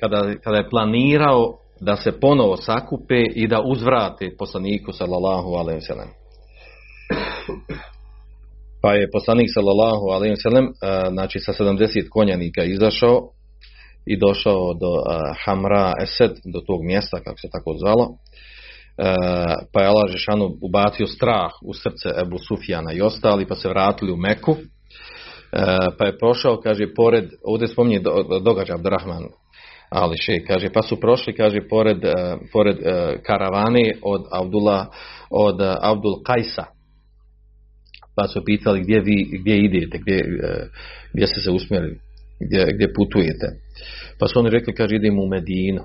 [0.00, 6.19] kada, kada je planirao da se ponovo sakupe i da uzvrate poslaniku sallallahu alaihi.
[8.82, 10.68] Pa je poslanik sallallahu alejhi ve sellem
[11.10, 13.20] znači sa 70 konjanika izašao
[14.06, 14.92] i došao do
[15.44, 18.08] Hamra Esed, do tog mjesta kako se tako zvalo.
[19.72, 24.12] Pa je Allah Žešanu ubacio strah u srce Ebu Sufjana i ostali, pa se vratili
[24.12, 24.56] u Meku.
[25.98, 28.10] Pa je prošao, kaže, pored, ovdje spominje do,
[28.44, 29.24] događaj Abdurrahman
[29.90, 31.98] Ali še, kaže, pa su prošli, kaže, pored,
[32.52, 32.76] pored
[33.26, 34.86] karavane od Abdullah,
[35.30, 36.64] od Abdul Kajsa,
[38.20, 40.66] pa su pitali gdje vi gdje idete, gdje, e,
[41.14, 41.98] gdje ste se usmjerili,
[42.40, 43.46] gdje, gdje putujete.
[44.18, 45.82] Pa su oni rekli, kaže, idemo u Medinu.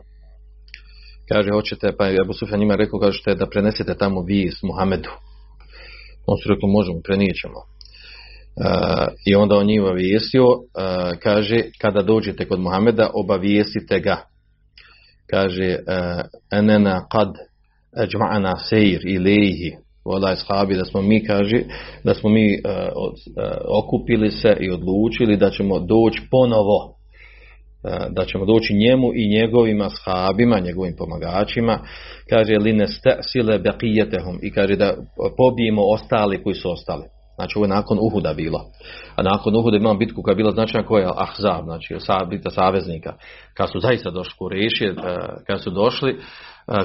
[1.29, 5.09] Kaže, hoćete, pa je Abu Sufjan njima rekao, kažete da prenesete tamo vijest Muhamedu.
[6.27, 7.59] On su rekli, možemo, prenijećemo.
[7.59, 10.59] Uh, I onda on njih obavijestio, uh,
[11.23, 14.17] kaže, kada dođete kod Muhameda, obavijestite ga.
[15.29, 15.77] Kaže,
[16.51, 17.29] enena kad
[17.97, 21.61] eđma'ana sejr ilaihi voda ishabi, da smo mi, kaže,
[22.03, 28.13] da smo mi uh, od, uh, okupili se i odlučili da ćemo doći ponovo, uh,
[28.13, 31.79] da ćemo doći njemu i njegovim ashabima, njegovim pomagačima,
[32.29, 32.85] kaže, li ne
[33.21, 34.93] sile beqijetehum, i kaže da
[35.37, 37.03] pobijemo ostali koji su ostali.
[37.35, 38.61] Znači ovo je nakon Uhuda bilo.
[39.15, 41.95] A nakon Uhuda imamo bitku koja je bila značajna koja je Ahzab, znači
[42.29, 43.13] bita saveznika.
[43.53, 44.95] Kad su zaista došli Kurešije,
[45.47, 46.15] kad su došli,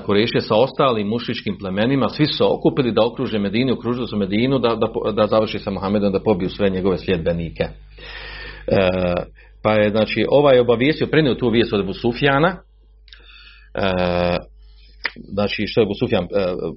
[0.07, 4.77] Kurešije sa ostalim mušičkim plemenima, svi su okupili da okruže Medinu, okružili su Medinu da,
[4.77, 7.63] da, da završi sa Muhammedom, da pobiju sve njegove sljedbenike.
[7.63, 7.71] E,
[9.63, 12.57] pa je, znači, ovaj obavijestio, prenio tu vijest od Ebu Sufjana,
[13.75, 14.37] e,
[15.33, 16.29] znači što je Abu Sufjan e,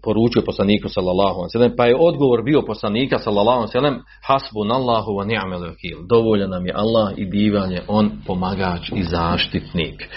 [0.04, 5.26] poručio poslaniku sallallahu alejhi pa je odgovor bio poslanika sallallahu alejhi ve sellem hasbunallahu wa
[5.26, 6.08] ni'mal wakeel.
[6.10, 10.10] Dovoljan nam je Allah i divan je on pomagač i zaštitnik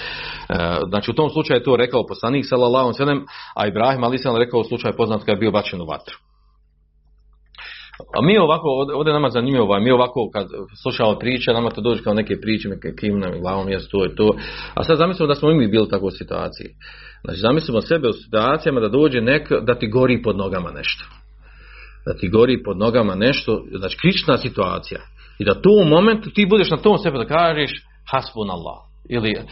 [0.89, 3.25] znači u tom slučaju je to rekao poslanik sallallahu alejhi
[3.55, 6.17] a Ibrahim ali se rekao u slučaju poznat kad je bio bačen u vatru
[7.99, 10.47] A mi ovako, ovdje nama zanimljivo, ovaj, mi ovako kad
[10.83, 14.15] slušamo priče, nama to dođe kao neke priče, neke kim nam glavom je to je
[14.17, 14.31] to.
[14.75, 16.69] A sad zamislimo da smo mi bili u takvoj situaciji.
[17.25, 21.05] Znači zamislimo sebe u situacijama da dođe nek, da ti gori pod nogama nešto.
[22.07, 25.01] Da ti gori pod nogama nešto, znači krična situacija.
[25.39, 27.71] I da tu u momentu ti budeš na tom sebe da kažeš
[28.13, 28.77] hasbun Allah
[29.11, 29.45] ili uh,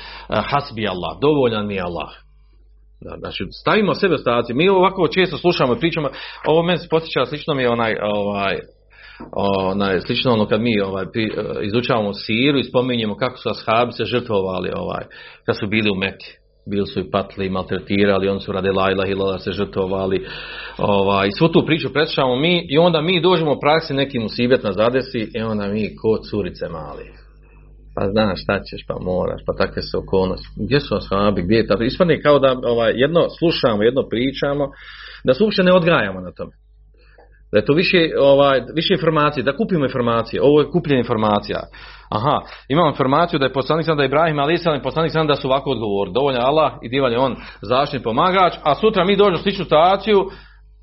[0.51, 2.11] hasbi Allah, dovoljan mi je Allah.
[3.01, 4.55] Da, znači, stavimo sebe u.
[4.55, 6.09] Mi ovako često slušamo i pričamo,
[6.47, 8.59] ovo meni se posjeća, slično mi je onaj, ovaj,
[9.33, 11.33] onaj, slično ono kad mi ovaj, pri,
[11.63, 15.05] izučavamo siru i spominjemo kako su ashabi se žrtvovali ovaj,
[15.47, 19.15] kad su bili u Mekke bili su i patli, maltretirali, oni su rade lajla i
[19.15, 20.27] lala se žrtovali.
[20.79, 24.73] Ovaj, svu tu priču preslušamo mi i onda mi dođemo u praksi neki musibet na
[24.73, 27.24] zadesi i onda mi ko curice mali.
[27.95, 30.49] Pa znaš šta ćeš, pa moraš, pa takve se okolnosti.
[30.57, 31.85] Gdje su ashabi, gdje je ta?
[31.85, 34.65] Ispadne kao da ovaj, jedno slušamo, jedno pričamo,
[35.25, 36.53] da se uopće ne odgajamo na tome.
[37.53, 40.43] Da je to više, ovaj, više informacije, da kupimo informacije.
[40.43, 41.61] Ovo je kupljenje informacija.
[42.11, 45.37] Aha, imamo informaciju da je poslanik sam da je Ibrahim ali sam poslanik sam da
[45.37, 46.11] su ovako odgovor.
[46.11, 50.31] Dovoljno Allah i divan je on zaštitni pomagač, a sutra mi dođemo u sličnu situaciju,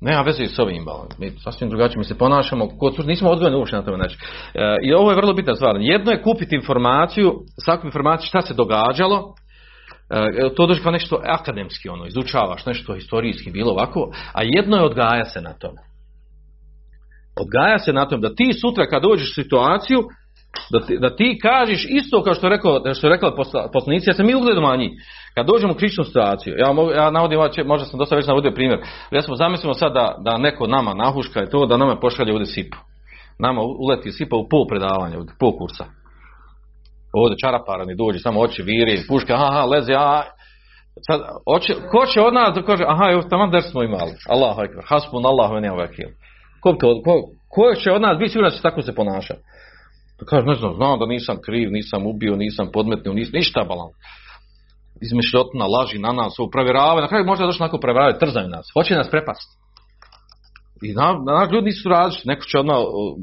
[0.02, 1.06] nema veze s ovim balom.
[1.18, 4.18] Mi sasvim drugačije mi se ponašamo, kod nismo odgojeni uopšte na tome znači.
[4.54, 5.76] E, I ovo je vrlo bitna stvar.
[5.80, 7.32] Jedno je kupiti informaciju,
[7.64, 9.34] svaku informaciju šta se događalo,
[10.10, 14.84] e, to dođe kao nešto akademski, ono, izučavaš nešto historijski, bilo ovako, a jedno je
[14.84, 15.80] odgaja se na tome.
[17.40, 20.02] Odgaja se na tome da ti sutra kad dođeš u situaciju,
[20.70, 23.36] da ti, da ti kažeš isto kao što rekao, što je rekla
[23.72, 24.90] poslanici, ja sam mi ugledom na njih.
[25.34, 28.80] Kad dođemo u kričnu situaciju, ja, mogu, ja navodim, možda sam dosta već navodio primjer,
[29.10, 32.46] ja smo zamislimo sad da, da neko nama nahuška je to, da nama pošalje ovdje
[32.46, 32.78] sipu.
[33.38, 35.84] Nama uleti sipa u pol predavanja, u pol kursa.
[37.14, 40.22] Ovdje čaraparani dođe, samo oči viri, puška, aha, leze, aha,
[41.06, 44.56] Sad, oči, ko će od nas da kaže, aha, evo tamo der smo imali, Allah,
[44.84, 46.08] hasbun Allah, ne vakil.
[46.60, 47.14] Ko, ko,
[47.48, 49.40] ko će od nas biti siguran da će tako se ponašati?
[50.28, 53.90] Kaže, ne znam, znam da nisam kriv, nisam ubio, nisam podmetnio, nisam ništa balan.
[55.06, 58.94] Izmišljotina, laži na nas, ovo provjeravaju, na kraju možda došli onako provjeravaju, trzaju nas, hoće
[58.94, 59.52] nas prepasti.
[60.84, 62.76] I na, na, ljudi nisu različiti, neko će odmah,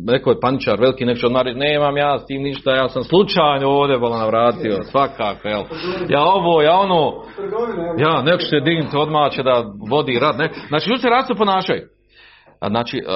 [0.06, 3.04] neko je paničar veliki, neko će odmah reći, nemam ja s tim ništa, ja sam
[3.04, 5.64] slučajno ovdje bolan vratio, svakako, jel.
[6.10, 7.14] Ja ovo, ja ono,
[7.98, 10.52] ja, neko će dignuti odmah će da vodi rad, ne.
[10.68, 11.82] Znači, ljudi se različito ponašaju.
[12.68, 13.14] Znači, uh,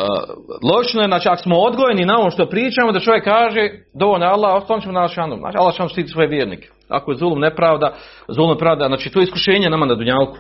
[0.73, 4.31] logično je, znači, ako smo odgojeni na ovo što pričamo, da čovjek kaže, dovoljno je
[4.31, 5.35] Allah, ostanut ćemo na šanu.
[5.35, 6.67] Znači, Allah štiti svoje vjernike.
[6.89, 7.93] Ako je zulum nepravda,
[8.27, 10.37] zulum pravda, znači, to je iskušenje nama na dunjalku.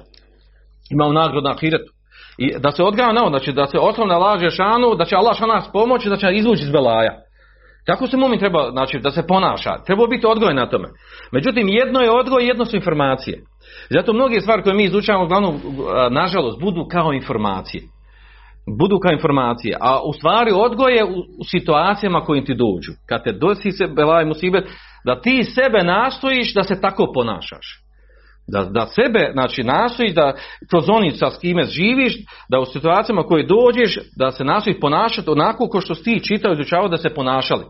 [0.91, 1.91] Imamo nagradu na ahiretu.
[2.37, 5.69] I da se odgaja na znači da se osnovna laže šanu, da će Allah nas
[5.73, 7.19] pomoći, da će izvući iz belaja.
[7.85, 9.83] Tako se mumin treba, znači da se ponaša.
[9.85, 10.87] Treba biti odgoj na tome.
[11.31, 13.41] Međutim, jedno je odgoj, jedno su informacije.
[13.89, 15.61] Zato mnoge stvari koje mi izučavamo, uglavnom,
[16.11, 17.83] nažalost, budu kao informacije.
[18.79, 19.77] Budu kao informacije.
[19.81, 22.91] A u stvari odgoj je u, u situacijama kojim ti dođu.
[23.09, 24.65] Kad te dosi se belaj musibet,
[25.05, 27.83] da ti sebe nastojiš da se tako ponašaš.
[28.47, 30.33] Da, da sebe, znači nastojiš da
[30.69, 32.13] kroz onica s kime živiš,
[32.49, 36.53] da u situacijama koje dođeš, da se nastojiš ponašati onako kao što si ti čitao
[36.53, 37.65] izučavao da se ponašali.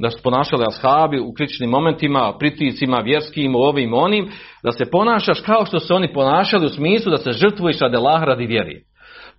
[0.00, 4.30] Da su ponašali ashabi u kritičnim momentima, pritiscima, vjerskim, ovim, onim,
[4.64, 8.22] da se ponašaš kao što se oni ponašali u smislu da se žrtvuješ radi Allah,
[8.22, 8.82] radi vjeri.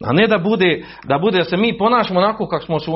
[0.02, 2.92] A ne da bude, da bude da se mi ponašamo onako kako smo se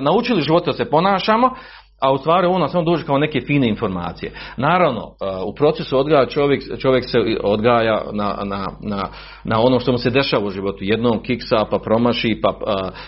[0.00, 1.54] naučili, života da se ponašamo,
[2.00, 4.32] a u stvari ono samo dođe kao neke fine informacije.
[4.56, 5.10] Naravno,
[5.46, 9.08] u procesu odgaja čovjek, čovjek se odgaja na, na, na,
[9.44, 10.78] na ono što mu se dešava u životu.
[10.80, 12.54] Jednom kiksa, pa promaši, pa,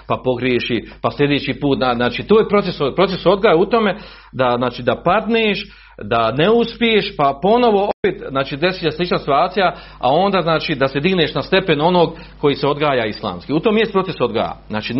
[0.06, 1.78] pa pogriješi, pa sljedeći put.
[1.94, 3.96] Znači, to je proces, proces odgaja u tome
[4.32, 5.66] da, znači, da padneš,
[5.98, 10.88] da ne uspiješ, pa ponovo opet, znači desi se slična situacija, a onda znači da
[10.88, 13.52] se digneš na stepen onog koji se odgaja islamski.
[13.52, 14.56] U tom je proces odgaja.
[14.68, 14.94] Znači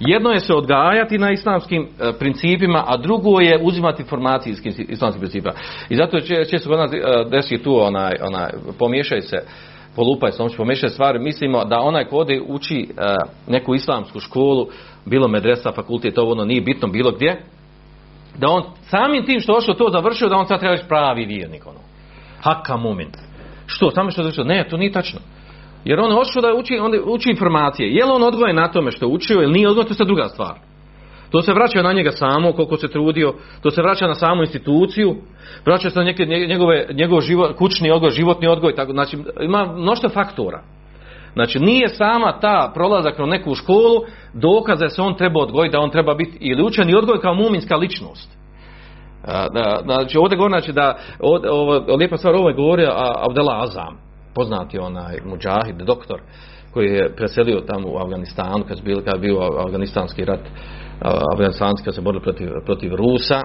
[0.00, 5.52] jedno je se odgajati na islamskim principima, a drugo je uzimati informacije iz islamskih principa.
[5.88, 6.90] I zato često kod nas
[7.30, 9.36] desi tu onaj, onaj pomiješaj se
[9.96, 12.88] polupaj se, on će pomiješati stvari, mislimo da onaj ko ode uči
[13.46, 14.68] neku islamsku školu,
[15.04, 17.42] bilo medresa, fakultet, to ono nije bitno bilo gdje,
[18.38, 21.66] da on samim tim što je to završio, da on sad treba pravi vjernik.
[21.66, 21.78] Ono.
[22.42, 23.08] Haka mumin.
[23.66, 23.90] Što?
[23.90, 24.44] Samo što je završio?
[24.44, 25.20] Ne, to nije tačno.
[25.84, 27.94] Jer on je ošao da uči, on uči informacije.
[27.94, 30.28] Je li on odgojen na tome što je učio ili nije odgojen, to je druga
[30.28, 30.54] stvar.
[31.30, 35.16] To se vraća na njega samo, koliko se trudio, to se vraća na samu instituciju,
[35.64, 40.08] vraća se na neke, njegove, njegov život, kućni odgoj, životni odgoj, tako, znači ima mnoštvo
[40.08, 40.62] faktora.
[41.36, 44.02] Znači nije sama ta prolazak kroz neku školu
[44.34, 47.34] dokaz da se on treba odgojiti, da on treba biti ili učen i odgoj kao
[47.34, 48.36] muminska ličnost.
[49.26, 52.92] Da, znači ovdje govori znači da ovdje, ovo, lijepa stvar ovo je govorio
[53.28, 53.98] Abdela Azam,
[54.34, 56.20] poznati onaj muđahid, doktor,
[56.72, 60.40] koji je preselio tamo u Afganistanu kad, bil, kad bio afganistanski rat,
[61.32, 63.42] afganistanski kad se borili protiv, protiv Rusa,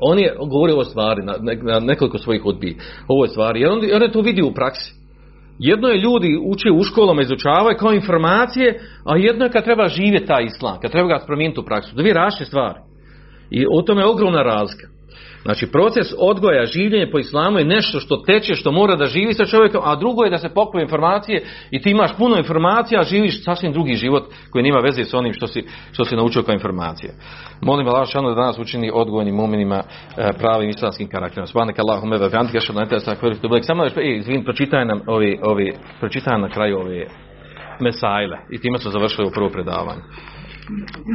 [0.00, 2.76] on je govorio o stvari na, na nekoliko svojih odbi.
[3.08, 5.05] Ovo stvari, jer on, on je to vidio u praksi.
[5.58, 10.26] Jedno je ljudi uče u školama, izučavaju kao informacije, a jedno je kad treba živjeti
[10.26, 11.96] taj islam, kad treba ga promijeniti u praksu.
[11.96, 12.78] Dvije različite stvari.
[13.50, 14.95] I u tome je ogromna razlika.
[15.46, 19.44] Znači proces odgoja, življenje po islamu je nešto što teče, što mora da živi sa
[19.44, 23.44] čovjekom, a drugo je da se pokupe informacije i ti imaš puno informacija, a živiš
[23.44, 27.14] sasvim drugi život koji nema veze s onim što si, što si naučio kao informacije.
[27.60, 31.46] Molim Allah šanu da danas učini odgojnim muminima e, pravim islamskim karakterom.
[31.46, 36.48] Subhanak Allahume ve ilaha illa anta Samo još, izvin, pročitaj nam ovi, ovi, pročitaj na
[36.48, 37.06] kraju ove
[37.80, 38.38] mesajle.
[38.50, 40.02] I time smo završili u prvo predavanje.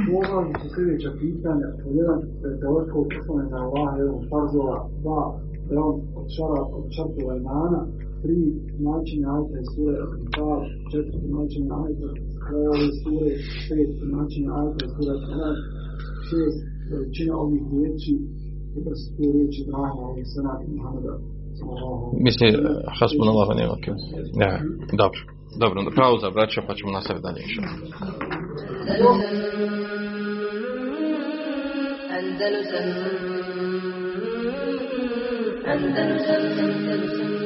[0.07, 1.67] Poglavlje su sljedeća pitanja.
[1.99, 5.23] Jedan, da je telefon poslane na Allah, jedan farzova, dva,
[5.69, 7.79] da on od šara, od šartova imana,
[8.21, 8.39] tri,
[8.79, 9.97] značenja ajta i sure,
[10.35, 10.55] dva,
[10.91, 12.07] četiri, značenja ajta,
[13.01, 13.31] sure,
[13.67, 15.13] pet, značenja ajta i sure,
[16.27, 16.59] šest,
[16.91, 18.13] veličina ovih riječi,
[18.85, 21.13] da su te riječi Ibrahima, ovih senata Muhammeda,
[22.25, 22.47] Misli,
[22.99, 23.95] hasbunallah wa ni'mal wakil.
[24.41, 24.51] Ne,
[25.01, 25.19] dobro.
[25.55, 27.43] Dobro, pauza, braća, pa ćemo nastaviti dalje.
[32.17, 32.85] Andalusam.
[35.67, 36.41] Andalusam.
[36.67, 37.40] Andalusam